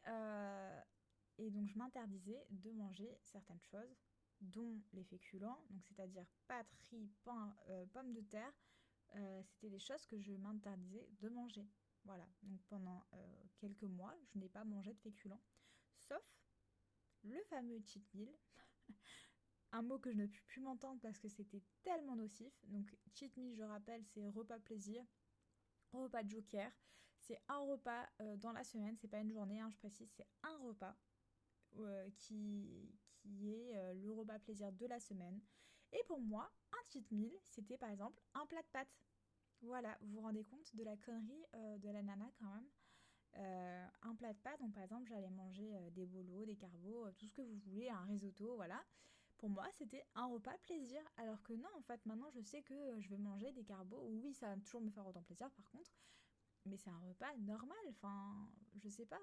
et 1.38 1.52
donc 1.52 1.70
je 1.70 1.78
m'interdisais 1.78 2.46
de 2.50 2.72
manger 2.72 3.18
certaines 3.24 3.62
choses, 3.62 3.96
dont 4.42 4.82
les 4.92 5.04
féculents, 5.06 5.64
donc 5.70 5.86
c'est-à-dire 5.86 6.26
pâtes, 6.48 6.74
riz, 6.90 7.10
pain, 7.24 7.56
pommes 7.94 8.12
de 8.12 8.22
terre. 8.22 8.54
c'était 9.44 9.70
des 9.70 9.80
choses 9.80 10.06
que 10.08 10.20
je 10.20 10.34
m'interdisais 10.34 11.08
de 11.22 11.30
manger. 11.30 11.70
Voilà, 12.08 12.26
donc 12.44 12.62
pendant 12.70 13.06
euh, 13.14 13.44
quelques 13.58 13.84
mois, 13.84 14.16
je 14.24 14.40
n'ai 14.40 14.48
pas 14.48 14.64
mangé 14.64 14.94
de 14.94 15.00
féculents, 15.00 15.44
sauf 16.00 16.24
le 17.24 17.38
fameux 17.50 17.82
cheat 17.86 18.14
meal. 18.14 18.34
un 19.74 19.82
mot 19.82 20.00
que 20.00 20.10
je 20.10 20.16
ne 20.16 20.26
puis 20.26 20.42
plus 20.48 20.62
m'entendre 20.62 21.02
parce 21.02 21.20
que 21.20 21.28
c'était 21.28 21.62
tellement 21.84 22.16
nocif. 22.16 22.54
Donc 22.64 22.96
cheat 23.14 23.36
meal, 23.36 23.54
je 23.58 23.64
rappelle, 23.64 24.06
c'est 24.06 24.26
repas 24.30 24.58
plaisir, 24.60 25.04
repas 25.92 26.24
de 26.24 26.30
joker. 26.30 26.72
C'est 27.18 27.42
un 27.50 27.60
repas 27.60 28.08
euh, 28.22 28.38
dans 28.38 28.54
la 28.54 28.64
semaine, 28.64 28.96
c'est 28.96 29.10
pas 29.10 29.20
une 29.20 29.34
journée, 29.34 29.60
hein, 29.60 29.70
je 29.70 29.78
précise, 29.78 30.10
c'est 30.16 30.28
un 30.44 30.58
repas 30.60 30.96
euh, 31.76 32.10
qui, 32.16 32.90
qui 33.18 33.52
est 33.52 33.94
le 33.96 34.14
repas 34.14 34.40
plaisir 34.40 34.72
de 34.72 34.86
la 34.86 35.02
semaine. 35.02 35.42
Et 35.92 36.02
pour 36.08 36.22
moi, 36.22 36.50
un 36.72 36.90
cheat 36.90 37.12
meal, 37.12 37.38
c'était 37.44 37.78
par 37.78 37.90
exemple 37.90 38.22
un 38.34 38.46
plat 38.46 38.62
de 38.62 38.68
pâtes. 38.72 38.98
Voilà, 39.62 39.98
vous 40.02 40.14
vous 40.14 40.22
rendez 40.22 40.44
compte 40.44 40.76
de 40.76 40.84
la 40.84 40.96
connerie 40.98 41.46
euh, 41.56 41.78
de 41.80 41.90
la 41.90 42.04
nana 42.04 42.32
quand 42.40 42.54
même. 42.54 42.70
Euh, 43.36 43.88
un 44.04 44.16
plat 44.16 44.34
de 44.34 44.40
pâtes, 44.40 44.60
donc 44.60 44.74
par 44.74 44.84
exemple 44.84 45.08
j'allais 45.10 45.30
manger 45.30 45.76
euh, 45.76 45.90
des 45.92 46.06
bolos, 46.06 46.46
des 46.46 46.56
carbos, 46.56 47.12
tout 47.18 47.28
ce 47.28 47.34
que 47.34 47.42
vous 47.42 47.58
voulez, 47.66 47.90
un 47.90 48.06
risotto, 48.06 48.56
voilà. 48.56 48.84
Pour 49.38 49.50
moi 49.50 49.68
c'était 49.74 50.04
un 50.16 50.26
repas 50.28 50.58
plaisir, 50.60 51.02
alors 51.18 51.42
que 51.44 51.54
non 51.54 51.70
en 51.78 51.82
fait 51.82 52.04
maintenant 52.06 52.30
je 52.32 52.42
sais 52.42 52.64
que 52.64 53.00
je 53.00 53.10
vais 53.10 53.18
manger 53.18 53.52
des 53.52 53.64
carbos, 53.64 54.02
oui 54.08 54.34
ça 54.34 54.48
va 54.48 54.58
toujours 54.62 54.82
me 54.82 54.90
faire 54.90 55.06
autant 55.06 55.22
plaisir 55.22 55.52
par 55.52 55.70
contre, 55.70 55.92
mais 56.66 56.78
c'est 56.78 56.90
un 56.90 57.00
repas 57.00 57.36
normal, 57.38 57.78
enfin 57.90 58.50
je 58.78 58.90
sais 58.90 59.06
pas, 59.06 59.22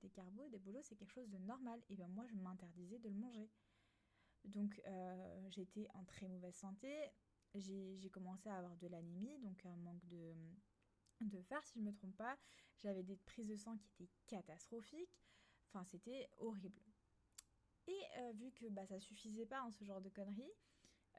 des 0.00 0.10
carbos, 0.10 0.48
des 0.48 0.58
bolos 0.58 0.82
c'est 0.82 0.96
quelque 0.96 1.12
chose 1.12 1.28
de 1.30 1.38
normal, 1.38 1.80
et 1.88 1.96
ben 1.96 2.08
moi 2.08 2.26
je 2.26 2.34
m'interdisais 2.34 2.98
de 2.98 3.08
le 3.08 3.14
manger. 3.14 3.48
Donc 4.46 4.80
j'étais 5.50 5.86
en 5.94 6.04
très 6.04 6.26
mauvaise 6.26 6.56
santé, 6.56 7.12
j'ai 7.54 8.10
commencé 8.10 8.48
à 8.48 8.56
avoir 8.56 8.76
de 8.76 8.88
l'anémie, 8.88 9.38
donc 9.38 9.64
un 9.64 9.76
manque 9.76 10.04
de, 10.06 10.34
de 11.20 11.40
fer 11.42 11.64
si 11.64 11.74
je 11.74 11.84
ne 11.84 11.90
me 11.90 11.92
trompe 11.92 12.16
pas. 12.16 12.36
J'avais 12.78 13.02
des 13.02 13.16
prises 13.16 13.48
de 13.48 13.56
sang 13.56 13.76
qui 13.76 14.04
étaient 14.04 14.12
catastrophiques. 14.26 15.22
Enfin, 15.68 15.84
c'était 15.84 16.28
horrible. 16.38 16.82
Et 17.86 17.98
euh, 18.18 18.32
vu 18.32 18.50
que 18.52 18.66
bah, 18.68 18.86
ça 18.86 18.98
suffisait 18.98 19.46
pas 19.46 19.62
en 19.62 19.70
ce 19.70 19.84
genre 19.84 20.00
de 20.00 20.08
conneries, 20.08 20.52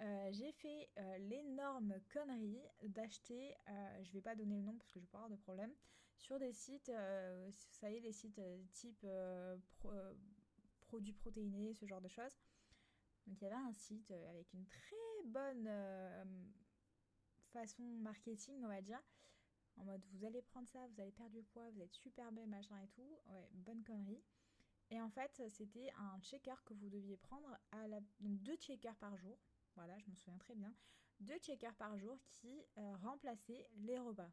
euh, 0.01 0.29
j'ai 0.31 0.51
fait 0.51 0.89
euh, 0.97 1.17
l'énorme 1.19 1.95
connerie 2.13 2.61
d'acheter, 2.83 3.55
je 4.03 4.11
vais 4.11 4.21
pas 4.21 4.35
donner 4.35 4.57
le 4.57 4.63
nom 4.63 4.75
parce 4.77 4.91
que 4.91 4.99
je 4.99 5.05
vais 5.05 5.11
pas 5.11 5.19
avoir 5.19 5.31
de 5.31 5.37
problème, 5.37 5.73
sur 6.17 6.39
des 6.39 6.51
sites, 6.51 6.91
ça 7.71 7.89
y 7.89 7.97
est, 7.97 7.99
les 7.99 8.11
sites 8.11 8.41
type 8.73 9.05
produits 10.81 11.13
protéinés, 11.13 11.73
ce 11.73 11.85
genre 11.85 12.01
de 12.01 12.07
choses. 12.07 12.35
Donc 13.27 13.41
il 13.41 13.43
y 13.43 13.47
avait 13.47 13.55
un 13.55 13.73
site 13.73 14.09
avec 14.29 14.51
une 14.53 14.65
très 14.65 15.23
bonne 15.25 15.67
euh, 15.67 16.23
façon 17.51 17.83
marketing, 17.83 18.63
on 18.63 18.69
va 18.69 18.81
dire. 18.81 19.01
En 19.75 19.83
mode, 19.83 20.03
vous 20.13 20.25
allez 20.25 20.41
prendre 20.41 20.67
ça, 20.67 20.87
vous 20.87 21.01
allez 21.01 21.11
perdre 21.11 21.33
du 21.33 21.43
poids, 21.43 21.69
vous 21.69 21.81
êtes 21.81 21.93
super 21.93 22.31
belle, 22.31 22.47
machin 22.47 22.79
et 22.79 22.87
tout. 22.87 23.19
Ouais, 23.27 23.47
bonne 23.53 23.83
connerie. 23.83 24.23
Et 24.89 25.01
en 25.01 25.09
fait, 25.09 25.41
c'était 25.49 25.91
un 25.97 26.19
checker 26.21 26.55
que 26.65 26.73
vous 26.73 26.89
deviez 26.89 27.17
prendre 27.17 27.57
à 27.71 27.87
la... 27.87 27.99
Donc 28.19 28.41
deux 28.41 28.55
checkers 28.55 28.95
par 28.95 29.15
jour. 29.17 29.37
Voilà, 29.75 29.99
je 29.99 30.09
me 30.09 30.15
souviens 30.15 30.37
très 30.37 30.55
bien. 30.55 30.73
Deux 31.19 31.37
checkers 31.39 31.75
par 31.75 31.97
jour 31.97 32.17
qui 32.31 32.65
euh, 32.77 32.95
remplaçaient 32.97 33.67
les 33.75 33.99
repas. 33.99 34.31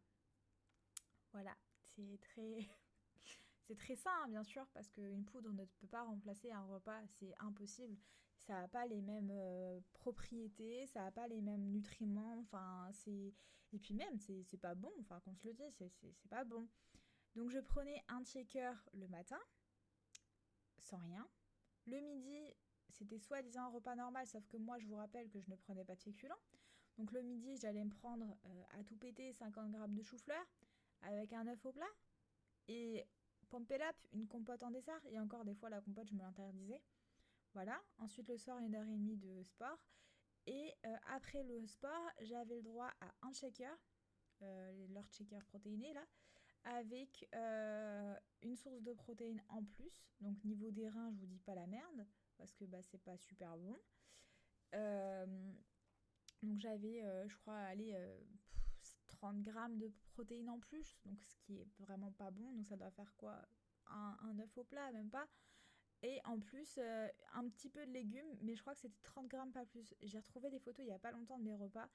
Voilà, 1.32 1.56
c'est 1.96 2.18
très... 2.20 2.68
c'est 3.66 3.76
très 3.76 3.96
sain, 3.96 4.10
hein, 4.22 4.28
bien 4.28 4.44
sûr, 4.44 4.66
parce 4.74 4.90
qu'une 4.90 5.24
poudre 5.24 5.52
ne 5.52 5.64
peut 5.64 5.86
pas 5.86 6.02
remplacer 6.04 6.50
un 6.52 6.64
repas, 6.64 7.00
c'est 7.18 7.34
impossible 7.40 7.96
ça 8.46 8.60
n'a 8.60 8.68
pas 8.68 8.86
les 8.86 9.00
mêmes 9.00 9.30
euh, 9.32 9.80
propriétés, 9.94 10.86
ça 10.86 11.00
n'a 11.00 11.10
pas 11.10 11.26
les 11.28 11.40
mêmes 11.40 11.64
nutriments, 11.70 12.38
enfin 12.40 12.88
c'est... 12.92 13.32
Et 13.72 13.78
puis 13.80 13.92
même, 13.92 14.18
c'est 14.18 14.60
pas 14.60 14.76
bon, 14.76 14.92
enfin 15.00 15.18
qu'on 15.20 15.34
se 15.34 15.48
le 15.48 15.52
dise, 15.52 15.74
c'est 16.00 16.28
pas 16.28 16.44
bon. 16.44 16.68
Donc 17.34 17.50
je 17.50 17.58
prenais 17.58 18.00
un 18.06 18.22
checker 18.22 18.70
le 18.92 19.08
matin, 19.08 19.40
sans 20.78 20.98
rien. 20.98 21.26
Le 21.86 21.98
midi, 22.00 22.54
c'était 22.90 23.18
soi-disant 23.18 23.62
un 23.62 23.68
repas 23.70 23.96
normal, 23.96 24.28
sauf 24.28 24.46
que 24.46 24.58
moi 24.58 24.78
je 24.78 24.86
vous 24.86 24.94
rappelle 24.94 25.28
que 25.28 25.40
je 25.40 25.50
ne 25.50 25.56
prenais 25.56 25.84
pas 25.84 25.96
de 25.96 26.02
féculents. 26.02 26.38
Donc 26.98 27.10
le 27.10 27.22
midi, 27.22 27.56
j'allais 27.56 27.82
me 27.84 27.90
prendre 27.90 28.36
euh, 28.46 28.62
à 28.78 28.84
tout 28.84 28.96
péter 28.96 29.32
50 29.32 29.72
grammes 29.72 29.94
de 29.94 30.02
chou-fleur 30.02 30.46
avec 31.02 31.32
un 31.32 31.48
œuf 31.48 31.66
au 31.66 31.72
plat. 31.72 31.90
Et 32.68 33.04
pompelap, 33.44 33.96
une 34.12 34.26
compote 34.26 34.62
en 34.62 34.70
dessert. 34.70 35.00
Et 35.06 35.18
encore 35.18 35.44
des 35.44 35.54
fois, 35.54 35.70
la 35.70 35.80
compote, 35.80 36.08
je 36.08 36.14
me 36.14 36.20
l'interdisais. 36.20 36.82
Voilà. 37.52 37.80
Ensuite, 37.98 38.28
le 38.28 38.36
soir, 38.36 38.58
une 38.58 38.74
heure 38.74 38.86
et 38.88 38.96
demie 38.96 39.16
de 39.16 39.42
sport. 39.42 39.78
Et 40.46 40.74
euh, 40.84 40.96
après 41.06 41.42
le 41.42 41.66
sport, 41.66 42.10
j'avais 42.20 42.56
le 42.56 42.62
droit 42.62 42.90
à 43.00 43.14
un 43.22 43.32
shaker, 43.32 43.74
euh, 44.42 44.86
leur 44.88 45.10
shaker 45.10 45.42
protéiné 45.46 45.92
là, 45.94 46.04
avec 46.64 47.26
euh, 47.34 48.14
une 48.42 48.56
source 48.56 48.82
de 48.82 48.92
protéines 48.92 49.42
en 49.48 49.62
plus. 49.62 50.06
Donc 50.20 50.42
niveau 50.44 50.70
des 50.70 50.88
reins, 50.88 51.10
je 51.12 51.16
vous 51.18 51.26
dis 51.26 51.38
pas 51.38 51.54
la 51.54 51.66
merde, 51.66 52.06
parce 52.36 52.52
que 52.54 52.64
bah, 52.66 52.82
c'est 52.82 53.02
pas 53.02 53.16
super 53.16 53.56
bon. 53.56 53.78
donc 56.42 56.60
j'avais, 56.60 57.02
je 57.26 57.36
crois, 57.36 57.56
aller 57.56 57.96
30 59.24 59.40
grammes 59.40 59.78
de 59.78 59.90
protéines 60.12 60.50
en 60.50 60.58
plus, 60.58 60.98
donc 61.06 61.18
ce 61.22 61.34
qui 61.38 61.58
est 61.58 61.66
vraiment 61.78 62.12
pas 62.12 62.30
bon. 62.30 62.52
Donc 62.52 62.66
ça 62.66 62.76
doit 62.76 62.90
faire 62.90 63.10
quoi 63.16 63.40
un, 63.86 64.38
œuf 64.38 64.58
au 64.58 64.64
plat, 64.64 64.92
même 64.92 65.08
pas. 65.08 65.26
Et 66.02 66.20
en 66.24 66.38
plus, 66.38 66.78
euh, 66.78 67.08
un 67.32 67.48
petit 67.48 67.70
peu 67.70 67.86
de 67.86 67.90
légumes, 67.90 68.36
mais 68.42 68.54
je 68.54 68.60
crois 68.60 68.74
que 68.74 68.80
c'était 68.80 69.00
30 69.02 69.28
grammes, 69.28 69.52
pas 69.52 69.64
plus. 69.64 69.94
J'ai 70.02 70.18
retrouvé 70.18 70.50
des 70.50 70.58
photos 70.58 70.84
il 70.84 70.88
n'y 70.88 70.94
a 70.94 70.98
pas 70.98 71.12
longtemps 71.12 71.38
de 71.38 71.44
mes 71.44 71.54
repas. 71.54 71.88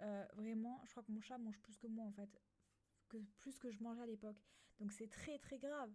euh, 0.00 0.24
vraiment, 0.32 0.80
je 0.86 0.92
crois 0.92 1.02
que 1.02 1.12
mon 1.12 1.20
chat 1.20 1.36
mange 1.36 1.60
plus 1.60 1.76
que 1.76 1.86
moi 1.86 2.06
en 2.06 2.12
fait, 2.12 2.30
que 3.10 3.18
plus 3.40 3.58
que 3.58 3.70
je 3.70 3.82
mangeais 3.82 4.00
à 4.00 4.06
l'époque. 4.06 4.42
Donc 4.78 4.92
c'est 4.92 5.08
très 5.10 5.38
très 5.38 5.58
grave. 5.58 5.92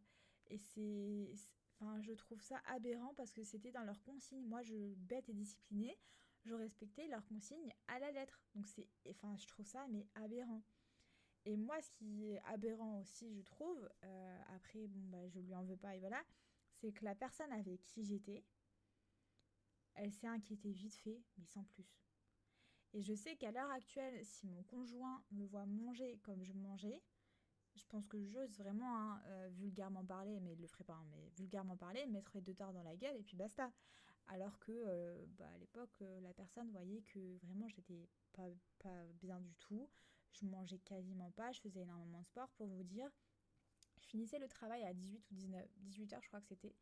Et 0.48 0.60
c'est, 0.60 1.32
enfin, 1.80 2.00
je 2.02 2.12
trouve 2.14 2.40
ça 2.42 2.62
aberrant 2.68 3.16
parce 3.16 3.32
que 3.32 3.44
c'était 3.44 3.72
dans 3.72 3.84
leurs 3.84 4.04
consignes. 4.04 4.46
Moi, 4.46 4.62
je 4.62 4.94
bête 4.98 5.28
et 5.30 5.34
disciplinée, 5.34 5.98
je 6.44 6.54
respectais 6.54 7.08
leurs 7.08 7.26
consignes 7.26 7.74
à 7.88 7.98
la 7.98 8.12
lettre. 8.12 8.40
Donc 8.54 8.68
c'est, 8.68 8.88
enfin, 9.10 9.36
je 9.38 9.48
trouve 9.48 9.66
ça 9.66 9.88
mais 9.90 10.06
aberrant. 10.14 10.62
Et 11.46 11.58
moi, 11.58 11.80
ce 11.80 11.92
qui 11.92 12.32
est 12.32 12.42
aberrant 12.46 13.00
aussi, 13.00 13.32
je 13.32 13.42
trouve, 13.44 13.88
euh, 14.04 14.42
après, 14.56 14.88
bon, 14.88 15.00
bah, 15.10 15.28
je 15.28 15.40
lui 15.40 15.54
en 15.54 15.64
veux 15.64 15.78
pas 15.78 15.96
et 15.96 16.00
voilà, 16.00 16.24
c'est 16.74 16.92
que 16.92 17.06
la 17.06 17.14
personne 17.14 17.52
avec 17.52 17.84
qui 17.86 18.04
j'étais, 18.04 18.44
elle 19.94 20.12
s'est 20.12 20.28
inquiétée 20.28 20.72
vite 20.72 20.96
fait, 20.96 21.22
mais 21.38 21.46
sans 21.46 21.64
plus. 21.64 21.88
Et 22.94 23.02
je 23.02 23.14
sais 23.14 23.36
qu'à 23.36 23.52
l'heure 23.52 23.70
actuelle, 23.72 24.26
si 24.26 24.48
mon 24.48 24.64
conjoint 24.64 25.24
me 25.32 25.46
voit 25.46 25.66
manger 25.68 26.18
comme 26.24 26.44
je 26.44 26.54
mangeais, 26.54 27.04
je 27.76 27.84
pense 27.90 28.08
que 28.08 28.24
j'ose 28.24 28.58
vraiment 28.58 28.98
hein, 28.98 29.22
euh, 29.28 29.50
vulgairement 29.52 30.04
parler, 30.04 30.40
mais 30.40 30.54
il 30.54 30.62
le 30.62 30.68
ferait 30.68 30.84
pas, 30.84 30.94
hein, 30.94 31.06
mais 31.12 31.30
vulgairement 31.38 31.78
parler, 31.78 32.06
mettre 32.08 32.32
les 32.34 32.42
deux 32.42 32.54
tards 32.56 32.74
dans 32.74 32.84
la 32.84 32.96
gueule 32.96 33.18
et 33.18 33.24
puis 33.24 33.36
basta. 33.36 33.72
Alors 34.28 34.58
que 34.60 34.72
euh, 34.72 35.26
bah, 35.38 35.46
à 35.54 35.58
l'époque, 35.60 36.00
la 36.00 36.34
personne 36.34 36.72
voyait 36.72 37.02
que 37.02 37.38
vraiment 37.44 37.68
j'étais 37.68 38.10
pas, 38.34 38.48
pas 38.80 39.06
bien 39.22 39.40
du 39.42 39.54
tout. 39.56 39.88
Je 40.40 40.46
mangeais 40.46 40.80
quasiment 40.80 41.32
pas, 41.32 41.52
je 41.52 41.62
faisais 41.62 41.82
énormément 41.82 42.20
de 42.20 42.26
sport 42.26 42.50
pour 42.58 42.68
vous 42.68 42.84
dire. 42.84 43.10
Je 44.02 44.08
finissais 44.08 44.40
le 44.40 44.48
travail 44.48 44.84
à 44.84 44.94
18 44.94 45.32
ou 45.32 45.36
19, 45.36 45.68
18 45.78 46.14
heures, 46.14 46.22
je 46.22 46.28
crois 46.28 46.42
que 46.42 46.48
c'était. 46.48 46.76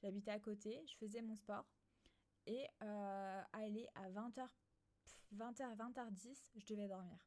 J'habitais 0.00 0.30
à 0.30 0.38
côté, 0.38 0.82
je 0.86 0.96
faisais 0.96 1.20
mon 1.20 1.34
sport. 1.34 1.66
Et 2.46 2.66
euh, 2.82 3.42
à 3.52 4.10
20h, 4.10 4.48
20h, 5.34 5.76
20h10, 5.76 6.50
je 6.56 6.66
devais 6.66 6.88
dormir. 6.88 7.26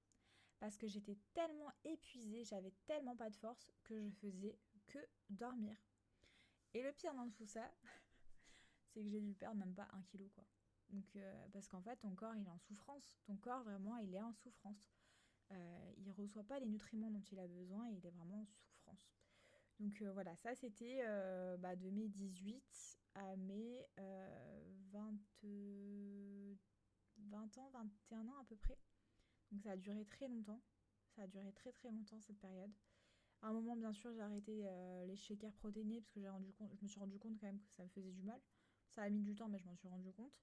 Parce 0.60 0.78
que 0.78 0.88
j'étais 0.88 1.18
tellement 1.34 1.72
épuisée, 1.84 2.46
j'avais 2.46 2.74
tellement 2.86 3.16
pas 3.16 3.30
de 3.30 3.36
force 3.36 3.70
que 3.84 4.02
je 4.02 4.10
faisais 4.12 4.58
que 4.88 5.00
dormir. 5.30 5.78
Et 6.74 6.82
le 6.82 6.92
pire 6.94 7.14
dans 7.14 7.30
tout 7.30 7.46
ça, 7.46 7.70
c'est 8.94 9.04
que 9.04 9.10
j'ai 9.10 9.22
dû 9.22 9.34
perdre 9.34 9.60
même 9.60 9.76
pas 9.76 9.88
un 9.92 10.02
kilo 10.04 10.30
quoi. 10.30 10.46
Donc, 10.90 11.16
euh, 11.16 11.48
parce 11.52 11.68
qu'en 11.68 11.82
fait, 11.82 11.98
ton 11.98 12.16
corps 12.16 12.36
il 12.36 12.46
est 12.46 12.50
en 12.50 12.60
souffrance. 12.60 13.18
Ton 13.26 13.36
corps 13.38 13.64
vraiment 13.64 13.98
il 13.98 14.14
est 14.16 14.22
en 14.22 14.34
souffrance. 14.34 14.90
Euh, 15.54 15.94
il 15.98 16.12
reçoit 16.12 16.44
pas 16.44 16.60
les 16.60 16.66
nutriments 16.66 17.12
dont 17.12 17.24
il 17.32 17.40
a 17.40 17.48
besoin 17.48 17.88
et 17.90 17.94
il 17.94 18.06
est 18.06 18.12
vraiment 18.12 18.42
en 18.42 18.46
souffrance. 18.46 19.14
Donc 19.80 20.02
euh, 20.02 20.12
voilà, 20.14 20.36
ça 20.36 20.56
c'était 20.56 21.02
euh, 21.04 21.58
bah, 21.58 21.76
de 21.76 21.90
mes 21.90 22.08
18 22.08 23.00
à 23.16 23.36
mes 23.36 23.86
20, 24.92 25.20
20 27.18 27.58
ans, 27.58 27.70
21 27.74 28.28
ans 28.28 28.40
à 28.40 28.46
peu 28.46 28.56
près. 28.56 28.78
Donc 29.52 29.62
ça 29.62 29.72
a 29.72 29.78
duré 29.78 30.06
très 30.06 30.28
longtemps. 30.28 30.62
Ça 31.16 31.24
a 31.24 31.28
duré 31.28 31.52
très 31.54 31.72
très 31.72 31.92
longtemps 31.92 32.20
cette 32.22 32.40
période. 32.40 32.72
À 33.42 33.50
un 33.50 33.54
moment, 33.54 33.76
bien 33.76 33.94
sûr, 33.94 34.12
j'ai 34.14 34.22
arrêté 34.22 34.66
les 35.06 35.16
shakers 35.16 35.54
protéinés 35.54 36.00
parce 36.00 36.12
que 36.12 36.22
j'ai 36.22 36.30
rendu 36.30 36.54
compte, 36.54 36.72
je 36.74 36.82
me 36.82 36.88
suis 36.88 37.00
rendu 37.00 37.20
compte 37.20 37.38
quand 37.40 37.46
même 37.46 37.60
que 37.60 37.70
ça 37.74 37.84
me 37.84 37.90
faisait 37.90 38.14
du 38.14 38.24
mal. 38.24 38.40
Ça 38.88 39.04
a 39.04 39.10
mis 39.10 39.22
du 39.22 39.36
temps, 39.36 39.50
mais 39.50 39.60
je 39.60 39.66
m'en 39.66 39.76
suis 39.76 39.88
rendu 39.88 40.12
compte. 40.14 40.34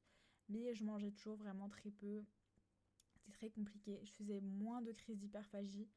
Mais 0.49 0.75
je 0.75 0.85
mangeais 0.85 1.11
toujours 1.11 1.37
vraiment 1.37 1.69
très 1.69 1.91
peu. 1.91 2.25
C'était 3.21 3.33
très 3.33 3.51
compliqué. 3.51 4.01
Je 4.05 4.13
faisais 4.13 4.41
moins 4.41 4.83
de 4.83 4.93
crises 4.93 5.19
d'hyperphagie. 5.19 5.89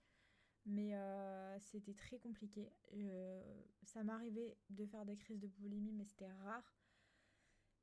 Mais 0.66 0.96
euh, 0.96 1.60
c'était 1.60 1.94
très 1.94 2.20
compliqué. 2.20 2.72
Euh, 2.94 3.42
ça 3.84 4.04
m'arrivait 4.04 4.58
de 4.70 4.86
faire 4.86 5.06
des 5.06 5.18
crises 5.18 5.40
de 5.40 5.48
boulimie, 5.48 5.92
mais 5.92 6.06
c'était 6.06 6.32
rare. 6.32 6.74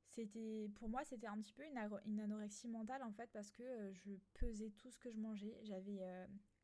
C'était, 0.07 0.69
pour 0.75 0.89
moi, 0.89 1.05
c'était 1.05 1.27
un 1.27 1.39
petit 1.39 1.53
peu 1.53 1.63
une, 1.63 2.19
anorexie 2.19 2.67
mentale 2.67 3.01
en 3.03 3.13
fait, 3.13 3.29
parce 3.31 3.49
que 3.51 3.63
euh, 3.63 3.93
je 3.93 4.11
pesais 4.33 4.71
tout 4.71 4.89
ce 4.89 4.97
que 4.97 5.11
je 5.11 5.19
mangeais. 5.19 5.57
J'avais 5.63 6.01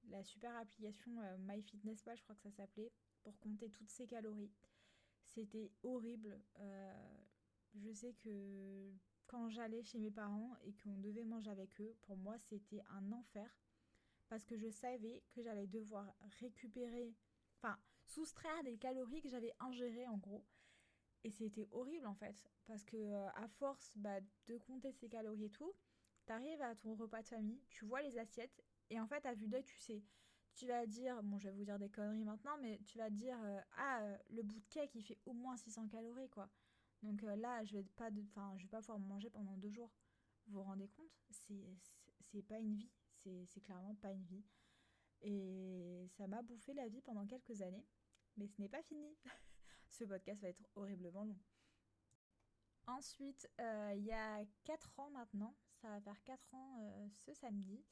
la 0.10 0.24
super 0.24 0.56
application 0.56 1.12
MyFitnessPal, 1.40 2.18
je 2.18 2.24
crois 2.24 2.36
que 2.36 2.42
ça 2.42 2.52
s'appelait, 2.52 2.92
pour 3.22 3.38
compter 3.40 3.70
toutes 3.70 3.90
ces 3.90 4.08
calories. 4.08 4.52
C'était 5.24 5.72
horrible. 5.84 6.42
je 7.76 7.92
sais 7.94 8.14
que 8.14 8.92
quand 9.28 9.50
j'allais 9.50 9.84
chez 9.84 10.00
mes 10.00 10.12
parents 10.12 10.56
et 10.64 10.74
qu'on 10.74 10.98
devait 11.00 11.26
manger 11.26 11.52
avec 11.52 11.80
eux, 11.82 11.96
pour 12.02 12.18
moi, 12.18 12.38
c'était 12.40 12.82
un 12.90 13.12
enfer 13.12 13.50
parce 14.30 14.46
que 14.46 14.58
je 14.58 14.70
savais 14.70 15.24
que 15.32 15.42
j'allais 15.42 15.68
devoir 15.68 16.14
récupérer, 16.40 17.16
enfin 17.58 17.78
soustraire 18.06 18.64
des 18.64 18.78
calories 18.78 19.22
que 19.22 19.30
j'avais 19.30 19.54
ingérées 19.60 20.08
en 20.08 20.18
gros. 20.18 20.46
Et 21.24 21.32
c'était 21.32 21.68
horrible 21.72 22.08
en 22.08 22.14
fait, 22.14 22.50
parce 22.66 22.86
que 22.86 22.96
euh, 22.96 23.30
à 23.36 23.48
force 23.48 23.92
bah, 23.98 24.20
de 24.48 24.58
compter 24.58 24.92
ces 24.94 25.10
calories 25.10 25.46
et 25.46 25.50
tout, 25.50 25.74
t'arrives 26.26 26.62
à 26.62 26.76
ton 26.76 26.96
repas 26.96 27.22
de 27.22 27.28
famille, 27.28 27.62
tu 27.70 27.86
vois 27.86 28.02
les 28.02 28.18
assiettes, 28.18 28.64
et 28.90 29.00
en 29.00 29.08
fait 29.08 29.26
à 29.26 29.34
vue 29.34 29.48
d'œil 29.48 29.64
tu 29.64 29.78
sais, 29.78 30.04
tu 30.54 30.68
vas 30.68 30.86
dire, 30.86 31.22
bon 31.24 31.38
je 31.38 31.50
vais 31.50 31.56
vous 31.56 31.66
dire 31.66 31.80
des 31.80 31.90
conneries 31.90 32.24
maintenant, 32.24 32.58
mais 32.62 32.80
tu 32.86 32.98
vas 32.98 33.10
dire, 33.10 33.38
euh, 33.44 33.60
ah 33.78 34.02
euh, 34.02 34.18
le 34.30 34.44
bout 34.44 34.60
de 34.60 34.68
cake 34.70 34.96
il 34.96 35.04
fait 35.04 35.20
au 35.26 35.34
moins 35.34 35.58
600 35.58 35.88
calories 35.88 36.30
quoi. 36.30 36.50
Donc 37.04 37.24
euh, 37.24 37.36
là 37.36 37.64
je 37.64 37.74
vais 37.74 37.84
pas, 37.84 38.10
enfin 38.30 38.54
je 38.58 38.64
vais 38.64 38.70
pas 38.70 38.80
pouvoir 38.80 39.00
manger 39.00 39.30
pendant 39.30 39.58
deux 39.58 39.72
jours. 39.72 39.92
Vous 40.48 40.60
vous 40.60 40.64
rendez 40.64 40.88
compte? 40.90 41.12
C'est 41.30 42.44
pas 42.48 42.60
une 42.60 42.76
vie 42.76 42.92
c'est 43.46 43.62
clairement 43.62 43.96
pas 43.96 44.12
une 44.12 44.26
vie. 44.26 44.44
Et 45.22 46.08
ça 46.18 46.28
m'a 46.28 46.42
bouffé 46.42 46.74
la 46.74 46.88
vie 46.88 47.02
pendant 47.02 47.26
quelques 47.26 47.62
années. 47.62 47.86
Mais 48.38 48.48
ce 48.48 48.62
n'est 48.62 48.70
pas 48.70 48.84
fini. 48.84 49.18
ce 49.90 50.04
podcast 50.04 50.42
va 50.42 50.50
être 50.50 50.64
horriblement 50.76 51.24
long. 51.24 51.40
Ensuite, 52.86 53.50
euh, 53.60 53.94
il 53.98 54.06
y 54.06 54.14
a 54.14 54.46
4 54.64 55.00
ans 55.00 55.10
maintenant, 55.10 55.56
ça 55.82 55.90
va 55.90 56.00
faire 56.00 56.24
4 56.24 56.54
ans 56.54 56.78
euh, 56.80 57.08
ce 57.26 57.34
samedi, 57.34 57.84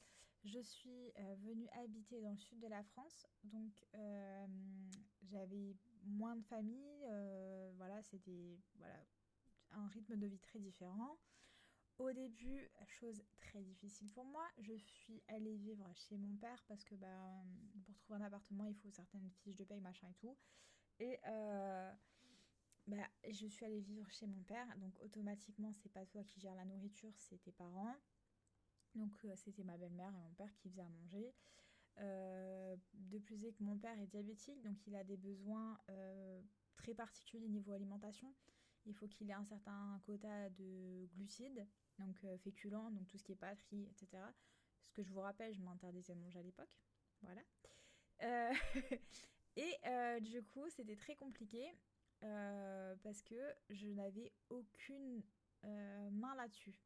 je 0.44 0.60
suis 0.60 1.12
venue 1.42 1.68
habiter 1.70 2.20
dans 2.20 2.30
le 2.30 2.36
sud 2.36 2.60
de 2.60 2.68
la 2.68 2.82
France. 2.84 3.26
Donc 3.42 3.84
j'avais 5.24 5.76
moins 6.06 6.36
de 6.36 6.44
famille, 6.44 7.04
euh, 7.08 7.72
voilà, 7.76 8.02
c'était 8.02 8.58
voilà, 8.76 9.04
un 9.72 9.86
rythme 9.88 10.16
de 10.16 10.26
vie 10.26 10.38
très 10.38 10.58
différent. 10.58 11.18
Au 11.98 12.12
début, 12.12 12.70
chose 12.86 13.24
très 13.40 13.62
difficile 13.62 14.10
pour 14.12 14.24
moi, 14.24 14.46
je 14.58 14.74
suis 14.76 15.22
allée 15.28 15.56
vivre 15.56 15.90
chez 15.94 16.16
mon 16.16 16.36
père 16.36 16.62
parce 16.68 16.84
que 16.84 16.94
bah, 16.94 17.42
pour 17.84 17.96
trouver 17.96 18.20
un 18.20 18.26
appartement, 18.26 18.66
il 18.66 18.74
faut 18.74 18.90
certaines 18.90 19.30
fiches 19.30 19.56
de 19.56 19.64
paye, 19.64 19.80
machin 19.80 20.08
et 20.08 20.14
tout. 20.14 20.36
Et 20.98 21.18
euh, 21.26 21.92
bah, 22.86 23.08
je 23.28 23.46
suis 23.46 23.64
allée 23.64 23.80
vivre 23.80 24.10
chez 24.10 24.26
mon 24.26 24.42
père, 24.42 24.66
donc 24.78 24.92
automatiquement, 25.00 25.72
c'est 25.72 25.88
pas 25.88 26.04
toi 26.04 26.22
qui 26.24 26.38
gères 26.38 26.54
la 26.54 26.64
nourriture, 26.66 27.12
c'est 27.16 27.40
tes 27.42 27.52
parents. 27.52 27.96
Donc 28.94 29.12
euh, 29.24 29.34
c'était 29.36 29.64
ma 29.64 29.76
belle-mère 29.76 30.14
et 30.14 30.18
mon 30.18 30.34
père 30.34 30.54
qui 30.56 30.68
faisaient 30.68 30.82
à 30.82 30.88
manger. 30.88 31.34
Euh, 31.98 32.76
de 32.92 33.18
plus 33.18 33.44
est 33.44 33.52
que 33.52 33.62
mon 33.62 33.78
père 33.78 33.98
est 33.98 34.06
diabétique, 34.06 34.60
donc 34.62 34.86
il 34.86 34.94
a 34.96 35.04
des 35.04 35.16
besoins 35.16 35.78
euh, 35.88 36.40
très 36.76 36.94
particuliers 36.94 37.48
niveau 37.48 37.72
alimentation. 37.72 38.32
Il 38.84 38.94
faut 38.94 39.08
qu'il 39.08 39.30
ait 39.30 39.34
un 39.34 39.44
certain 39.44 40.00
quota 40.04 40.50
de 40.50 41.06
glucides, 41.14 41.66
donc 41.98 42.16
euh, 42.24 42.36
féculents, 42.38 42.90
donc 42.90 43.08
tout 43.08 43.18
ce 43.18 43.24
qui 43.24 43.32
est 43.32 43.36
pâtes, 43.36 43.64
etc. 43.72 44.22
Ce 44.84 44.92
que 44.92 45.02
je 45.02 45.12
vous 45.12 45.20
rappelle, 45.20 45.54
je 45.54 45.60
m'interdisais 45.60 46.14
de 46.14 46.20
manger 46.20 46.40
à 46.40 46.42
l'époque. 46.42 46.70
Voilà. 47.22 47.42
Et 49.56 49.74
du 50.20 50.42
coup, 50.42 50.68
c'était 50.68 50.96
très 50.96 51.16
compliqué 51.16 51.74
parce 52.20 53.22
que 53.22 53.54
je 53.70 53.88
n'avais 53.88 54.32
aucune 54.50 55.22
main 55.62 56.34
là-dessus. 56.36 56.78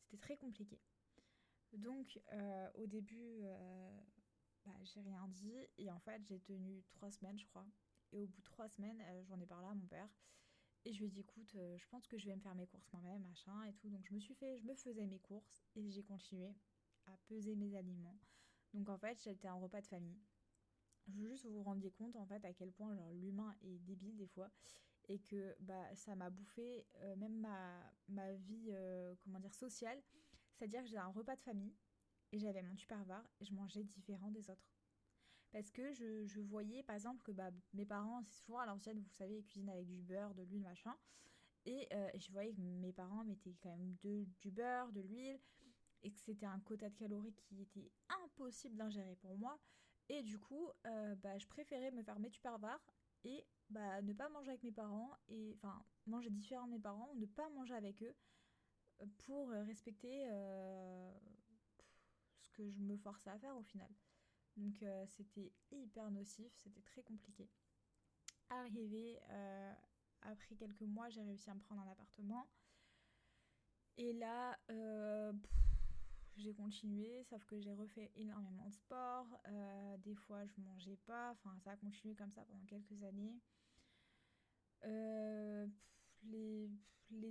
C'était 0.00 0.16
très 0.16 0.36
compliqué. 0.36 0.80
Donc, 1.72 2.20
au 2.74 2.86
début, 2.86 3.42
bah, 4.64 4.72
j'ai 4.82 5.00
rien 5.00 5.26
dit 5.28 5.68
et 5.78 5.90
en 5.90 5.98
fait, 6.00 6.22
j'ai 6.26 6.40
tenu 6.40 6.82
trois 6.90 7.10
semaines, 7.10 7.38
je 7.38 7.46
crois. 7.46 7.66
Et 8.12 8.20
au 8.20 8.26
bout 8.26 8.40
de 8.40 8.44
trois 8.44 8.68
semaines, 8.68 9.02
j'en 9.28 9.40
ai 9.40 9.46
parlé 9.46 9.68
à 9.68 9.74
mon 9.74 9.86
père. 9.86 10.08
Et 10.84 10.92
je 10.92 10.98
lui 11.00 11.06
ai 11.06 11.08
dit, 11.10 11.20
écoute, 11.20 11.54
euh, 11.56 11.76
je 11.76 11.86
pense 11.88 12.06
que 12.06 12.16
je 12.16 12.26
vais 12.26 12.34
me 12.34 12.40
faire 12.40 12.54
mes 12.54 12.66
courses 12.66 12.90
moi-même, 12.92 13.22
machin 13.22 13.64
et 13.64 13.74
tout. 13.74 13.90
Donc 13.90 14.06
je 14.06 14.14
me 14.14 14.18
suis 14.20 14.34
fait, 14.34 14.56
je 14.58 14.64
me 14.64 14.74
faisais 14.74 15.06
mes 15.06 15.18
courses 15.18 15.62
et 15.76 15.90
j'ai 15.90 16.02
continué 16.02 16.54
à 17.06 17.16
peser 17.28 17.54
mes 17.54 17.74
aliments. 17.76 18.18
Donc 18.72 18.88
en 18.88 18.96
fait, 18.96 19.20
j'étais 19.22 19.48
un 19.48 19.54
repas 19.54 19.82
de 19.82 19.86
famille. 19.86 20.18
Je 21.06 21.18
veux 21.20 21.28
juste 21.28 21.42
que 21.42 21.48
vous 21.48 21.58
vous 21.58 21.62
rendiez 21.64 21.90
compte 21.90 22.16
en 22.16 22.24
fait 22.26 22.44
à 22.44 22.52
quel 22.52 22.72
point 22.72 22.94
genre 22.94 23.10
l'humain 23.12 23.54
est 23.62 23.78
débile 23.80 24.16
des 24.16 24.28
fois 24.28 24.50
et 25.08 25.18
que 25.18 25.56
bah 25.60 25.94
ça 25.96 26.14
m'a 26.14 26.30
bouffé 26.30 26.86
euh, 26.96 27.16
même 27.16 27.40
ma, 27.40 27.92
ma 28.08 28.32
vie 28.34 28.68
euh, 28.70 29.14
comment 29.20 29.40
dire 29.40 29.54
sociale. 29.54 30.00
C'est-à-dire 30.60 30.82
que 30.82 30.88
j'étais 30.88 31.00
un 31.00 31.08
repas 31.08 31.36
de 31.36 31.40
famille 31.40 31.74
et 32.32 32.38
j'avais 32.38 32.60
mon 32.60 32.74
tupperware 32.74 33.24
et 33.40 33.46
je 33.46 33.54
mangeais 33.54 33.82
différent 33.82 34.30
des 34.30 34.50
autres 34.50 34.70
parce 35.52 35.70
que 35.70 35.90
je, 35.94 36.40
voyais 36.42 36.82
par 36.82 36.94
exemple 36.96 37.22
que 37.22 37.32
bah, 37.32 37.50
mes 37.72 37.86
parents, 37.86 38.22
c'est 38.22 38.44
souvent 38.44 38.58
à 38.58 38.66
l'ancienne, 38.66 39.00
vous 39.00 39.14
savez, 39.16 39.38
ils 39.38 39.44
cuisinent 39.44 39.70
avec 39.70 39.86
du 39.86 40.02
beurre, 40.02 40.34
de 40.34 40.42
l'huile, 40.42 40.60
machin. 40.60 40.94
Et 41.64 41.88
euh, 41.92 42.10
je 42.14 42.30
voyais 42.30 42.52
que 42.52 42.60
mes 42.60 42.92
parents 42.92 43.24
mettaient 43.24 43.56
quand 43.62 43.70
même 43.70 43.96
du 44.02 44.50
beurre, 44.50 44.92
de 44.92 45.00
l'huile, 45.00 45.40
et 46.02 46.12
que 46.12 46.18
c'était 46.20 46.46
un 46.46 46.60
quota 46.60 46.88
de 46.90 46.94
calories 46.94 47.34
qui 47.34 47.62
était 47.62 47.90
impossible 48.22 48.76
d'ingérer 48.76 49.16
pour 49.16 49.36
moi. 49.38 49.58
Et 50.08 50.22
du 50.22 50.38
coup, 50.38 50.68
euh, 50.86 51.14
bah, 51.16 51.36
je 51.38 51.46
préférais 51.46 51.90
me 51.90 52.02
faire 52.02 52.20
mes 52.20 52.30
tupperwares 52.30 52.84
et 53.24 53.44
bah, 53.70 54.02
ne 54.02 54.12
pas 54.12 54.28
manger 54.28 54.50
avec 54.50 54.62
mes 54.62 54.72
parents, 54.72 55.10
et 55.28 55.56
enfin 55.56 55.84
manger 56.06 56.30
différent 56.30 56.66
de 56.66 56.72
mes 56.72 56.78
parents, 56.78 57.10
ou 57.12 57.18
ne 57.18 57.26
pas 57.26 57.48
manger 57.48 57.74
avec 57.74 58.02
eux, 58.02 58.14
pour 59.18 59.50
respecter 59.50 60.24
euh, 60.26 61.12
ce 62.40 62.50
que 62.50 62.68
je 62.68 62.80
me 62.80 62.96
forçais 62.96 63.30
à 63.30 63.38
faire 63.38 63.56
au 63.56 63.62
final. 63.62 63.88
Donc 64.56 64.82
euh, 64.82 65.04
c'était 65.06 65.52
hyper 65.70 66.10
nocif, 66.10 66.52
c'était 66.56 66.82
très 66.82 67.02
compliqué. 67.02 67.48
Arrivé, 68.50 69.20
euh, 69.30 69.72
après 70.22 70.56
quelques 70.56 70.82
mois, 70.82 71.08
j'ai 71.08 71.22
réussi 71.22 71.48
à 71.50 71.54
me 71.54 71.60
prendre 71.60 71.82
un 71.82 71.90
appartement. 71.90 72.48
Et 73.96 74.12
là, 74.14 74.58
euh, 74.70 75.32
j'ai 76.36 76.54
continué, 76.54 77.22
sauf 77.24 77.44
que 77.44 77.60
j'ai 77.60 77.72
refait 77.72 78.10
énormément 78.16 78.66
de 78.66 78.72
sport. 78.72 79.26
des 79.98 80.14
fois, 80.14 80.44
je 80.46 80.60
mangeais 80.60 80.96
pas. 81.06 81.30
Enfin, 81.32 81.56
ça 81.60 81.72
a 81.72 81.76
continué 81.76 82.14
comme 82.14 82.32
ça 82.32 82.44
pendant 82.44 82.64
quelques 82.64 83.02
années. 83.02 83.40
les, 86.22 86.70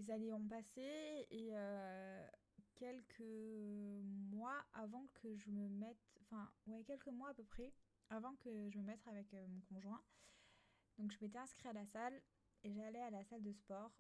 les, 0.10 0.14
années 0.14 0.34
ont 0.34 0.48
passé 0.48 1.28
et 1.30 1.54
quelques 2.76 3.22
mois 4.32 4.66
avant 4.74 5.08
que 5.16 5.36
je 5.36 5.50
me 5.50 5.68
mette, 5.68 5.98
enfin 6.22 6.50
ouais 6.68 6.84
quelques 6.84 7.08
mois 7.08 7.30
à 7.30 7.34
peu 7.34 7.44
près 7.44 7.74
avant 8.10 8.36
que 8.38 8.70
je 8.70 8.78
me 8.78 8.84
mette 8.84 9.06
avec 9.08 9.34
euh, 9.34 9.46
mon 9.48 9.60
conjoint. 9.62 10.02
Donc 10.98 11.12
je 11.12 11.18
m'étais 11.22 11.38
inscrite 11.38 11.68
à 11.68 11.74
la 11.74 11.86
salle 11.86 12.22
et 12.64 12.74
j'allais 12.74 13.02
à 13.02 13.10
la 13.10 13.24
salle 13.24 13.44
de 13.44 13.52
sport. 13.52 13.92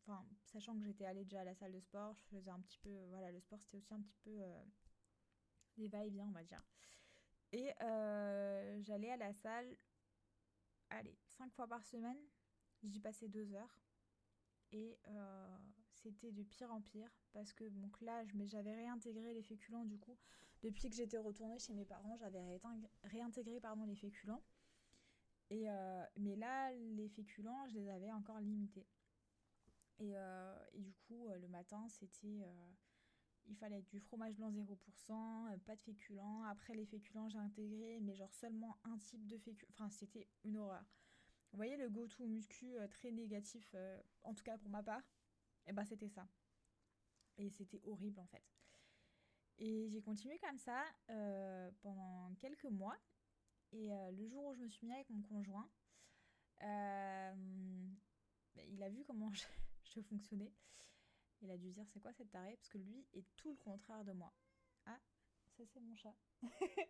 Enfin, 0.00 0.26
sachant 0.46 0.76
que 0.76 0.84
j'étais 0.84 1.04
allée 1.04 1.24
déjà 1.24 1.40
à 1.40 1.44
la 1.44 1.54
salle 1.54 1.72
de 1.72 1.80
sport, 1.80 2.14
je 2.16 2.24
faisais 2.36 2.50
un 2.50 2.60
petit 2.60 2.78
peu, 2.78 3.04
voilà, 3.10 3.30
le 3.30 3.40
sport 3.40 3.60
c'était 3.60 3.76
aussi 3.76 3.94
un 3.94 4.00
petit 4.00 4.18
peu 4.24 4.30
euh, 4.30 4.62
des 5.76 5.88
va-et-vient, 5.88 6.26
on 6.26 6.32
va 6.32 6.42
dire. 6.42 6.62
Et 7.52 7.72
euh, 7.82 8.80
j'allais 8.82 9.10
à 9.10 9.16
la 9.16 9.32
salle, 9.32 9.76
allez, 10.90 11.16
cinq 11.26 11.52
fois 11.52 11.68
par 11.68 11.84
semaine. 11.84 12.18
J'y 12.82 12.98
passais 12.98 13.28
deux 13.28 13.54
heures. 13.54 13.78
Et 14.72 14.98
c'était 16.02 16.32
de 16.32 16.42
pire 16.42 16.72
en 16.72 16.80
pire 16.80 17.10
parce 17.32 17.52
que 17.52 17.64
donc 17.64 18.00
là 18.00 18.24
j'avais 18.46 18.74
réintégré 18.74 19.32
les 19.34 19.42
féculents 19.42 19.84
du 19.84 19.98
coup 19.98 20.16
depuis 20.62 20.88
que 20.88 20.96
j'étais 20.96 21.18
retournée 21.18 21.58
chez 21.58 21.72
mes 21.74 21.84
parents 21.84 22.16
j'avais 22.16 22.40
réintégré 23.04 23.60
pardon 23.60 23.84
les 23.84 23.94
féculents 23.94 24.42
et 25.50 25.70
euh, 25.70 26.04
mais 26.16 26.36
là 26.36 26.72
les 26.72 27.08
féculents 27.08 27.66
je 27.68 27.74
les 27.74 27.88
avais 27.88 28.12
encore 28.12 28.40
limités 28.40 28.86
et, 29.98 30.16
euh, 30.16 30.56
du 30.74 30.92
coup 30.92 31.28
euh, 31.28 31.38
le 31.38 31.48
matin 31.48 31.86
c'était 31.88 32.44
il 33.48 33.56
fallait 33.56 33.82
du 33.82 33.98
fromage 34.00 34.36
blanc 34.36 34.52
0%, 34.52 35.58
pas 35.66 35.74
de 35.74 35.80
féculents. 35.80 36.44
Après 36.44 36.74
les 36.74 36.86
féculents, 36.86 37.28
j'ai 37.28 37.38
intégré, 37.38 37.98
mais 38.00 38.14
genre 38.14 38.32
seulement 38.32 38.78
un 38.84 38.96
type 38.98 39.26
de 39.26 39.36
féculents. 39.36 39.68
Enfin, 39.72 39.90
c'était 39.90 40.28
une 40.44 40.58
horreur. 40.58 40.84
Vous 41.52 41.58
voyez 41.58 41.76
le 41.76 41.90
go-to 41.90 42.26
muscu 42.26 42.74
très 42.90 43.10
négatif, 43.10 43.74
en 44.22 44.34
tout 44.34 44.42
cas 44.42 44.56
pour 44.58 44.70
ma 44.70 44.82
part 44.82 45.02
et 45.66 45.70
eh 45.70 45.72
ben 45.72 45.84
c'était 45.84 46.08
ça. 46.08 46.28
Et 47.36 47.50
c'était 47.50 47.80
horrible 47.84 48.18
en 48.18 48.26
fait. 48.26 48.42
Et 49.58 49.88
j'ai 49.90 50.02
continué 50.02 50.38
comme 50.38 50.58
ça 50.58 50.84
euh, 51.10 51.70
pendant 51.82 52.34
quelques 52.40 52.64
mois. 52.64 52.98
Et 53.70 53.92
euh, 53.92 54.10
le 54.10 54.26
jour 54.26 54.44
où 54.44 54.54
je 54.54 54.60
me 54.60 54.68
suis 54.68 54.86
mis 54.86 54.92
avec 54.92 55.08
mon 55.08 55.22
conjoint, 55.22 55.70
euh, 56.62 57.32
ben, 58.54 58.66
il 58.68 58.82
a 58.82 58.88
vu 58.88 59.04
comment 59.04 59.32
je, 59.84 60.00
fonctionnais. 60.00 60.52
Il 61.42 61.50
a 61.50 61.56
dû 61.56 61.70
dire 61.70 61.86
c'est 61.88 62.00
quoi 62.00 62.12
cette 62.12 62.30
tarée? 62.30 62.56
Parce 62.56 62.68
que 62.68 62.78
lui 62.78 63.06
est 63.12 63.26
tout 63.36 63.50
le 63.50 63.56
contraire 63.56 64.04
de 64.04 64.12
moi. 64.12 64.32
Ah, 64.86 65.00
ça 65.56 65.64
c'est 65.64 65.80
mon 65.80 65.94
chat. 65.94 66.14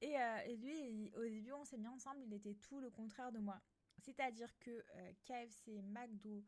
et, 0.00 0.56
lui, 0.56 1.12
au 1.14 1.22
début, 1.22 1.52
on 1.52 1.64
s'est 1.64 1.78
mis 1.78 1.88
ensemble, 1.88 2.22
il 2.22 2.32
était 2.32 2.54
tout 2.54 2.78
le 2.78 2.90
contraire 2.90 3.32
de 3.32 3.38
moi. 3.38 3.60
C'est-à-dire 4.06 4.56
que 4.60 4.84
KFC, 5.24 5.82
McDo, 5.82 6.44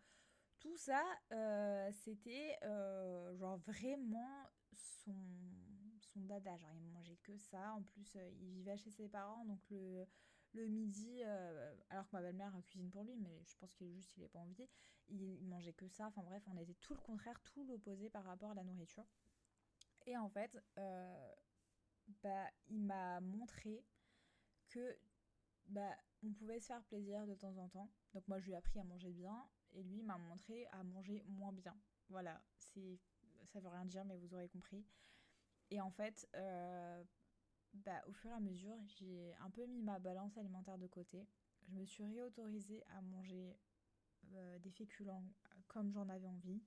tout 0.61 0.77
ça, 0.77 1.05
euh, 1.33 1.91
c'était 1.93 2.57
euh, 2.65 3.37
genre 3.37 3.59
vraiment 3.59 4.51
son, 4.73 5.15
son 6.01 6.21
dada. 6.23 6.57
Genre, 6.57 6.73
il 6.75 6.89
mangeait 6.89 7.19
que 7.23 7.37
ça. 7.37 7.75
En 7.75 7.83
plus, 7.83 8.17
euh, 8.17 8.31
il 8.41 8.51
vivait 8.51 8.77
chez 8.77 8.91
ses 8.91 9.09
parents, 9.09 9.45
donc 9.45 9.61
le, 9.71 10.07
le 10.55 10.67
midi, 10.67 11.23
alors 11.91 12.09
que 12.09 12.17
ma 12.17 12.23
belle-mère 12.23 12.53
cuisine 12.65 12.91
pour 12.91 13.05
lui, 13.05 13.17
mais 13.17 13.43
je 13.45 13.57
pense 13.57 13.73
qu'il 13.75 13.93
juste, 13.93 14.17
il 14.17 14.23
n'est 14.23 14.29
pas 14.29 14.41
envie, 14.41 14.69
il, 15.09 15.47
mangeait 15.47 15.75
que 15.75 15.89
ça. 15.89 16.07
Enfin 16.07 16.23
bref, 16.23 16.43
on 16.49 16.57
était 16.57 16.75
tout 16.81 16.95
le 16.95 17.01
contraire, 17.01 17.39
tout 17.45 17.65
l'opposé 17.65 18.09
par 18.11 18.25
rapport 18.25 18.51
à 18.51 18.55
la 18.55 18.65
nourriture. 18.65 19.07
Et 20.07 20.17
en 20.17 20.29
fait, 20.29 20.57
bah, 22.23 22.51
il 22.69 22.83
m'a 22.83 23.21
montré 23.21 23.85
que 24.69 24.99
bah, 25.67 25.95
on 26.25 26.33
pouvait 26.33 26.61
se 26.61 26.67
faire 26.67 26.83
plaisir 26.85 27.27
de 27.27 27.35
temps 27.35 27.57
en 27.59 27.69
temps. 27.69 27.91
Donc 28.15 28.27
moi, 28.29 28.39
je 28.39 28.47
lui 28.47 28.53
ai 28.53 28.57
appris 28.57 28.79
à 28.79 28.85
manger 28.85 29.11
bien 29.11 29.47
et 29.73 29.83
lui 29.83 30.03
m'a 30.03 30.19
montré 30.19 30.67
à 30.73 30.83
manger 30.83 31.23
moins 31.29 31.53
bien. 31.53 31.77
Voilà, 32.09 32.43
c'est 32.57 32.99
ça 33.47 33.61
veut 33.61 33.69
rien 33.69 33.85
dire, 33.85 34.05
mais 34.05 34.17
vous 34.17 34.35
aurez 34.35 34.49
compris. 34.49 34.85
Et 35.71 35.81
en 35.81 35.91
fait, 35.91 36.29
euh, 36.35 37.03
bah, 37.75 38.03
au 38.07 38.13
fur 38.13 38.31
et 38.31 38.35
à 38.35 38.41
mesure, 38.41 38.77
j'ai 38.87 39.35
un 39.41 39.51
peu 39.51 39.67
mis 39.67 39.83
ma 39.83 39.99
balance 39.99 40.37
alimentaire 40.39 40.79
de 40.79 40.87
côté. 40.87 41.27
Je 41.63 41.73
me 41.73 41.85
suis 41.85 42.05
réautorisée 42.05 42.83
à 42.97 43.01
manger 43.03 43.57
euh, 44.35 44.59
des 44.59 44.71
féculents 44.71 45.25
comme 45.67 45.93
j'en 45.93 46.09
avais 46.09 46.27
envie, 46.27 46.63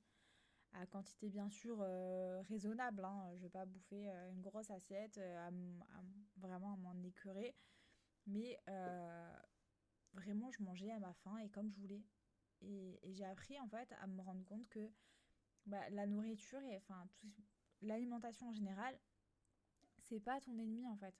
à 0.73 0.85
quantité 0.85 1.29
bien 1.29 1.49
sûr 1.49 1.77
euh, 1.81 2.41
raisonnable. 2.43 3.03
Hein. 3.03 3.29
Je 3.31 3.37
ne 3.37 3.41
vais 3.41 3.49
pas 3.49 3.65
bouffer 3.65 4.07
une 4.31 4.41
grosse 4.41 4.69
assiette, 4.69 5.17
à, 5.17 5.49
vraiment 6.37 6.73
à 6.73 6.77
m'en 6.77 7.01
écœurer. 7.03 7.55
Mais 8.27 8.59
vraiment, 10.13 10.51
je 10.51 10.63
mangeais 10.63 10.91
à 10.91 10.99
ma 10.99 11.13
faim 11.13 11.37
et 11.39 11.49
comme 11.49 11.69
je 11.69 11.79
voulais. 11.79 12.03
Et, 12.61 12.99
j'ai 13.11 13.25
appris 13.25 13.59
en 13.59 13.67
fait 13.67 13.91
à 14.01 14.07
me 14.07 14.21
rendre 14.21 14.45
compte 14.45 14.67
que 14.69 14.91
bah, 15.65 15.89
la 15.89 16.05
nourriture 16.05 16.61
et 16.63 16.77
enfin 16.77 17.07
l'alimentation 17.81 18.49
en 18.49 18.53
général, 18.53 18.99
c'est 19.99 20.19
pas 20.19 20.39
ton 20.41 20.57
ennemi 20.57 20.87
en 20.87 20.95
fait. 20.95 21.15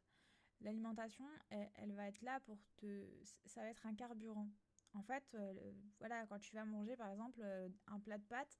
L'alimentation, 0.62 1.26
elle, 1.50 1.92
va 1.94 2.08
être 2.08 2.22
là 2.22 2.40
pour 2.42 2.60
te. 2.78 3.08
Ça 3.46 3.62
va 3.62 3.70
être 3.70 3.86
un 3.88 3.96
carburant. 3.96 4.48
En 4.94 5.02
fait, 5.02 5.24
euh, 5.34 5.74
voilà, 6.00 6.28
quand 6.28 6.38
tu 6.38 6.56
vas 6.56 6.66
manger 6.66 6.96
par 6.96 7.10
exemple 7.10 7.40
euh, 7.42 7.70
un 7.88 8.00
plat 8.00 8.18
de 8.18 8.24
pâtes, 8.26 8.60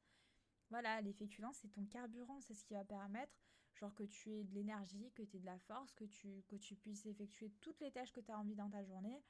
voilà, 0.70 1.02
les 1.02 1.14
féculents, 1.14 1.54
c'est 1.54 1.68
ton 1.68 1.86
carburant, 1.86 2.40
c'est 2.42 2.56
ce 2.56 2.64
qui 2.64 2.74
va 2.74 2.84
permettre, 2.86 3.34
genre 3.76 3.94
que 3.96 4.04
tu 4.04 4.32
aies 4.32 4.44
de 4.44 4.54
l'énergie, 4.54 5.12
que 5.16 5.24
tu 5.24 5.38
aies 5.38 5.40
de 5.40 5.46
la 5.46 5.60
force, 5.60 5.94
que 5.94 6.06
tu, 6.06 6.44
que 6.48 6.56
tu 6.56 6.76
puisses 6.76 7.06
effectuer 7.06 7.52
toutes 7.62 7.80
les 7.80 7.92
tâches 7.92 8.12
que 8.12 8.22
tu 8.22 8.32
as 8.32 8.38
envie 8.38 8.56
dans 8.56 8.70
ta 8.70 8.84
journée. 8.84 9.24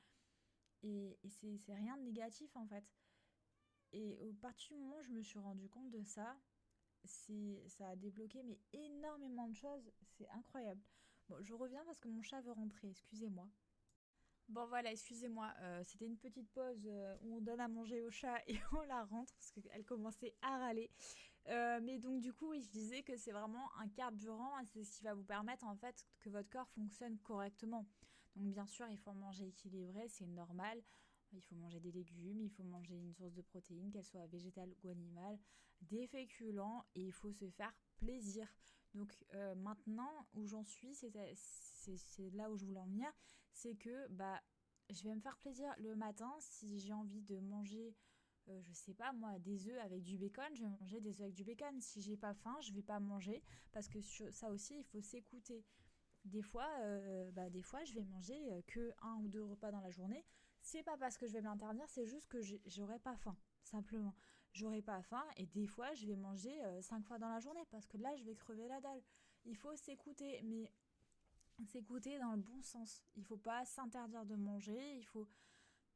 Et, 0.83 1.17
c'est 1.29 1.73
rien 1.73 1.95
de 1.97 2.03
négatif 2.03 2.55
en 2.55 2.67
fait. 2.67 2.85
Et 3.93 4.17
au 4.17 4.33
partir 4.33 4.75
du 4.75 4.81
moment 4.81 4.97
où 4.97 5.03
je 5.03 5.11
me 5.11 5.21
suis 5.21 5.39
rendu 5.39 5.69
compte 5.69 5.91
de 5.91 6.03
ça, 6.03 6.37
ça 7.03 7.89
a 7.89 7.95
débloqué 7.95 8.41
mais 8.43 8.59
énormément 8.73 9.47
de 9.47 9.55
choses. 9.55 9.91
C'est 10.17 10.29
incroyable. 10.29 10.81
Bon, 11.29 11.41
je 11.41 11.53
reviens 11.53 11.83
parce 11.85 11.99
que 11.99 12.07
mon 12.07 12.21
chat 12.21 12.41
veut 12.41 12.51
rentrer, 12.51 12.89
excusez-moi. 12.89 13.49
Bon 14.49 14.65
voilà, 14.65 14.91
excusez-moi, 14.91 15.53
euh, 15.59 15.81
c'était 15.85 16.05
une 16.05 16.17
petite 16.17 16.49
pause 16.51 16.85
euh, 16.85 17.15
où 17.21 17.37
on 17.37 17.41
donne 17.41 17.61
à 17.61 17.69
manger 17.69 18.01
au 18.01 18.11
chat 18.11 18.37
et 18.47 18.55
on 18.73 18.81
la 18.81 19.05
rentre 19.05 19.33
parce 19.33 19.51
qu'elle 19.51 19.85
commençait 19.85 20.35
à 20.41 20.57
râler. 20.57 20.89
Euh, 21.47 21.79
mais 21.81 21.97
donc 21.97 22.21
du 22.21 22.33
coup, 22.33 22.49
oui, 22.49 22.61
je 22.61 22.69
disais 22.69 23.01
que 23.01 23.17
c'est 23.17 23.31
vraiment 23.31 23.69
un 23.79 23.87
carburant 23.89 24.51
c'est 24.65 24.83
ce 24.83 24.91
qui 24.91 25.03
va 25.03 25.13
vous 25.13 25.23
permettre 25.23 25.65
en 25.65 25.75
fait 25.75 26.05
que 26.19 26.29
votre 26.29 26.49
corps 26.49 26.69
fonctionne 26.69 27.17
correctement. 27.19 27.87
Donc 28.35 28.53
bien 28.53 28.65
sûr, 28.65 28.87
il 28.89 28.97
faut 28.97 29.13
manger 29.13 29.47
équilibré, 29.47 30.07
c'est 30.07 30.27
normal. 30.27 30.81
Il 31.33 31.41
faut 31.41 31.55
manger 31.55 31.79
des 31.79 31.91
légumes, 31.91 32.41
il 32.41 32.49
faut 32.49 32.63
manger 32.63 32.95
une 32.95 33.13
source 33.13 33.33
de 33.33 33.41
protéines, 33.41 33.89
qu'elle 33.89 34.03
soit 34.03 34.27
végétale 34.27 34.73
ou 34.83 34.89
animale, 34.89 35.39
des 35.81 36.05
féculents 36.07 36.85
et 36.93 37.05
il 37.05 37.13
faut 37.13 37.31
se 37.31 37.49
faire 37.49 37.73
plaisir. 37.97 38.53
Donc 38.93 39.15
euh, 39.33 39.55
maintenant 39.55 40.27
où 40.33 40.45
j'en 40.45 40.63
suis, 40.63 40.93
c'est 40.93 41.11
là 42.33 42.49
où 42.51 42.57
je 42.57 42.65
voulais 42.65 42.79
en 42.79 42.85
venir, 42.85 43.09
c'est 43.53 43.75
que 43.75 44.07
bah 44.09 44.41
je 44.89 45.03
vais 45.03 45.15
me 45.15 45.21
faire 45.21 45.37
plaisir 45.37 45.73
le 45.77 45.95
matin 45.95 46.33
si 46.39 46.79
j'ai 46.79 46.93
envie 46.93 47.21
de 47.21 47.39
manger 47.39 47.95
euh, 48.51 48.61
je 48.61 48.73
sais 48.73 48.93
pas 48.93 49.11
moi, 49.13 49.39
des 49.39 49.67
œufs 49.67 49.79
avec 49.79 50.03
du 50.03 50.17
bacon, 50.17 50.45
je 50.53 50.61
vais 50.61 50.69
manger 50.69 51.01
des 51.01 51.21
œufs 51.21 51.21
avec 51.21 51.33
du 51.33 51.43
bacon. 51.43 51.79
Si 51.81 52.01
j'ai 52.01 52.17
pas 52.17 52.33
faim, 52.33 52.55
je 52.61 52.71
vais 52.73 52.83
pas 52.83 52.99
manger 52.99 53.41
parce 53.71 53.87
que 53.87 54.01
ça 54.01 54.49
aussi, 54.49 54.77
il 54.77 54.83
faut 54.83 55.01
s'écouter. 55.01 55.65
Des 56.25 56.41
fois, 56.41 56.69
euh, 56.81 57.31
bah, 57.31 57.49
des 57.49 57.63
fois, 57.63 57.83
je 57.83 57.93
vais 57.93 58.03
manger 58.03 58.63
que 58.67 58.93
un 59.01 59.15
ou 59.15 59.27
deux 59.27 59.43
repas 59.43 59.71
dans 59.71 59.81
la 59.81 59.89
journée 59.89 60.25
c'est 60.61 60.83
pas 60.83 60.97
parce 60.97 61.17
que 61.17 61.27
je 61.27 61.33
vais 61.33 61.41
me 61.41 61.45
l'interdire, 61.45 61.87
c'est 61.89 62.05
juste 62.05 62.27
que 62.27 62.39
j'aurais 62.65 62.99
pas 62.99 63.15
faim, 63.17 63.35
simplement. 63.63 64.15
J'aurais 64.53 64.81
pas 64.81 65.01
faim 65.01 65.23
et 65.37 65.45
des 65.45 65.65
fois 65.65 65.93
je 65.93 66.05
vais 66.05 66.15
manger 66.15 66.53
5 66.81 66.97
euh, 66.97 67.03
fois 67.03 67.17
dans 67.17 67.29
la 67.29 67.39
journée 67.39 67.65
parce 67.71 67.87
que 67.87 67.97
là 67.97 68.13
je 68.17 68.23
vais 68.23 68.35
crever 68.35 68.67
la 68.67 68.81
dalle. 68.81 69.01
Il 69.45 69.55
faut 69.55 69.75
s'écouter, 69.75 70.41
mais 70.43 70.71
s'écouter 71.65 72.19
dans 72.19 72.33
le 72.33 72.41
bon 72.41 72.61
sens. 72.61 73.01
Il 73.15 73.23
faut 73.23 73.37
pas 73.37 73.63
s'interdire 73.65 74.25
de 74.25 74.35
manger, 74.35 74.97
il 74.97 75.05
faut, 75.05 75.27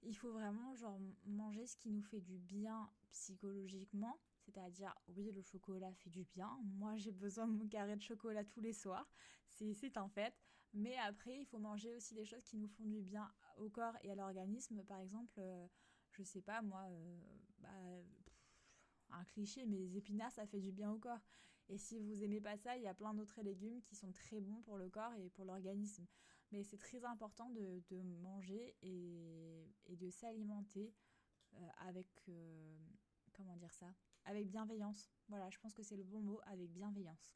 il 0.06 0.16
faut 0.16 0.32
vraiment 0.32 0.76
genre 0.76 1.00
manger 1.26 1.66
ce 1.66 1.76
qui 1.78 1.90
nous 1.90 2.04
fait 2.04 2.22
du 2.22 2.38
bien 2.38 2.90
psychologiquement. 3.12 4.20
C'est-à-dire, 4.40 4.94
oui, 5.08 5.32
le 5.32 5.42
chocolat 5.42 5.92
fait 5.94 6.10
du 6.10 6.24
bien. 6.24 6.50
Moi, 6.78 6.96
j'ai 6.98 7.12
besoin 7.12 7.48
de 7.48 7.54
mon 7.54 7.68
carré 7.68 7.96
de 7.96 8.02
chocolat 8.02 8.44
tous 8.44 8.62
les 8.62 8.74
soirs. 8.74 9.10
C'est 9.48 9.98
un 9.98 10.08
fait. 10.10 10.34
Mais 10.74 10.96
après, 10.98 11.40
il 11.40 11.46
faut 11.46 11.58
manger 11.58 11.94
aussi 11.96 12.14
des 12.14 12.26
choses 12.26 12.44
qui 12.44 12.58
nous 12.58 12.68
font 12.68 12.86
du 12.86 13.02
bien 13.02 13.32
au 13.58 13.70
corps 13.70 13.96
et 14.04 14.12
à 14.12 14.16
l'organisme. 14.16 14.84
Par 14.84 15.00
exemple, 15.00 15.34
euh, 15.40 15.68
je 16.12 16.24
sais 16.24 16.42
pas 16.42 16.62
moi, 16.62 16.84
euh, 16.90 17.18
bah, 17.60 17.70
un 19.12 19.24
cliché, 19.24 19.66
mais 19.66 19.78
les 19.78 19.98
épinards, 19.98 20.32
ça 20.32 20.46
fait 20.46 20.60
du 20.60 20.72
bien 20.72 20.92
au 20.92 21.00
corps. 21.00 21.22
Et 21.70 21.78
si 21.78 22.00
vous 22.00 22.24
aimez 22.24 22.42
pas 22.42 22.58
ça, 22.58 22.76
il 22.78 22.84
y 22.84 22.88
a 22.88 22.94
plein 22.94 23.14
d'autres 23.14 23.42
légumes 23.42 23.82
qui 23.82 23.96
sont 23.96 24.12
très 24.12 24.40
bons 24.40 24.62
pour 24.62 24.78
le 24.78 24.90
corps 24.90 25.16
et 25.16 25.30
pour 25.30 25.46
l'organisme. 25.46 26.06
Mais 26.52 26.64
c'est 26.64 26.78
très 26.78 27.04
important 27.06 27.50
de, 27.50 28.02
manger 28.22 28.76
et, 28.82 29.68
de 29.90 30.10
s'alimenter 30.10 30.94
euh, 31.54 31.58
avec, 31.80 32.08
euh, 32.30 32.78
comment 33.34 33.56
dire 33.56 33.74
ça, 33.74 33.94
avec 34.26 34.50
bienveillance. 34.50 35.12
Voilà, 35.28 35.50
je 35.50 35.58
pense 35.60 35.74
que 35.74 35.84
c'est 35.84 35.98
le 35.98 36.04
bon 36.04 36.22
mot, 36.22 36.40
avec 36.46 36.72
bienveillance. 36.72 37.36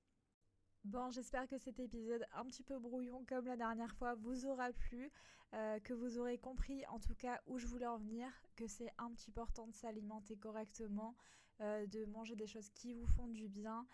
Bon, 0.85 1.11
j'espère 1.11 1.47
que 1.47 1.57
cet 1.57 1.79
épisode 1.79 2.25
un 2.33 2.45
petit 2.45 2.63
peu 2.63 2.79
brouillon 2.79 3.25
comme 3.25 3.45
la 3.45 3.57
dernière 3.57 3.93
fois 3.95 4.15
vous 4.15 4.45
aura 4.45 4.71
plu, 4.71 5.11
euh, 5.53 5.79
que 5.79 5.93
vous 5.93 6.17
aurez 6.19 6.37
compris 6.37 6.85
en 6.87 6.99
tout 6.99 7.15
cas 7.15 7.41
où 7.47 7.57
je 7.57 7.67
voulais 7.67 7.87
en 7.87 7.97
venir, 7.97 8.31
que 8.55 8.67
c'est 8.67 8.93
un 8.97 9.11
petit 9.11 9.31
important 9.31 9.67
de 9.67 9.73
s'alimenter 9.73 10.37
correctement, 10.37 11.15
de 11.59 12.05
manger 12.05 12.37
des 12.37 12.47
choses 12.47 12.69
qui 12.69 12.93
vous 12.93 13.05
font 13.05 13.27
du 13.27 13.49
bien 13.49 13.85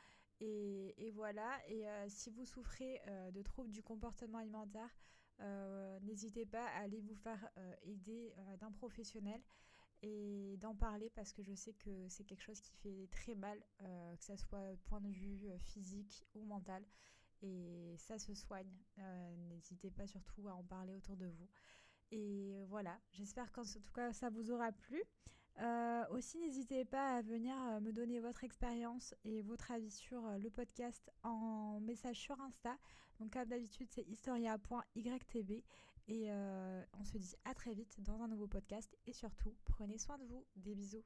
et, 0.41 1.12
voilà, 1.12 1.58
et 1.67 1.88
euh, 1.88 2.06
si 2.10 2.30
vous 2.30 2.45
souffrez 2.45 3.02
euh, 3.08 3.32
de 3.32 3.41
troubles 3.41 3.71
du 3.71 3.82
comportement 3.82 4.39
alimentaire, 4.39 4.89
euh, 5.39 6.00
n'hésitez 6.02 6.45
pas 6.45 6.65
à 6.65 6.82
aller 6.82 7.00
vous 7.02 7.15
faire 7.15 7.50
aider 7.84 8.34
d'un 8.60 8.71
professionnel 8.71 9.41
et 10.02 10.58
d'en 10.58 10.76
parler 10.76 11.10
parce 11.10 11.34
que 11.34 11.41
je 11.41 11.54
sais 11.54 11.74
que 11.74 12.08
c'est 12.10 12.24
quelque 12.24 12.43
chose 12.43 12.60
qui 12.60 12.74
fait 12.74 13.08
très 13.12 13.36
mal, 13.36 13.60
que 13.80 14.24
ce 14.24 14.36
soit 14.36 14.76
point 14.86 15.02
de 15.02 15.10
vue 15.10 15.50
physique 15.60 16.26
ou 16.36 16.45
mental. 16.45 16.84
Et 17.41 17.95
ça 17.98 18.17
se 18.17 18.34
soigne. 18.34 18.71
N'hésitez 19.50 19.91
pas 19.91 20.08
surtout 20.08 20.48
à 20.48 20.54
en 20.54 20.63
parler 20.63 20.93
autour 20.93 21.17
de 21.17 21.28
vous. 21.28 21.50
Et 22.12 22.63
voilà, 22.67 22.98
j'espère 23.12 23.52
qu'en 23.52 23.63
tout 23.63 23.93
cas 23.93 24.13
ça 24.13 24.30
vous 24.30 24.52
aura 24.52 24.71
plu. 24.71 25.04
Euh, 25.62 26.04
aussi, 26.10 26.38
n'hésitez 26.38 26.84
pas 26.84 27.18
à 27.18 27.22
venir 27.22 27.56
euh, 27.56 27.80
me 27.80 27.94
donner 27.94 28.20
votre 28.20 28.44
expérience 28.44 29.15
et 29.24 29.41
votre 29.41 29.72
avis 29.72 29.91
sur 29.91 30.26
euh, 30.26 30.38
le 30.38 30.50
podcast 30.50 31.10
en 31.24 31.80
message 31.80 32.18
sur 32.18 32.39
Insta. 32.41 32.78
Donc, 33.20 33.32
comme 33.32 33.46
d'habitude, 33.46 33.88
c'est 33.89 34.06
historia.ytb. 34.08 35.63
Et 36.08 36.30
on 36.94 37.04
se 37.04 37.18
dit 37.18 37.34
à 37.46 37.56
très 37.56 37.74
vite 37.74 38.00
dans 38.00 38.22
un 38.22 38.28
nouveau 38.28 38.46
podcast. 38.46 38.96
Et 39.08 39.13
surtout, 39.13 39.56
prenez 39.65 39.98
soin 39.98 40.20
de 40.20 40.26
vous. 40.26 40.46
Des 40.56 40.76
bisous. 40.76 41.04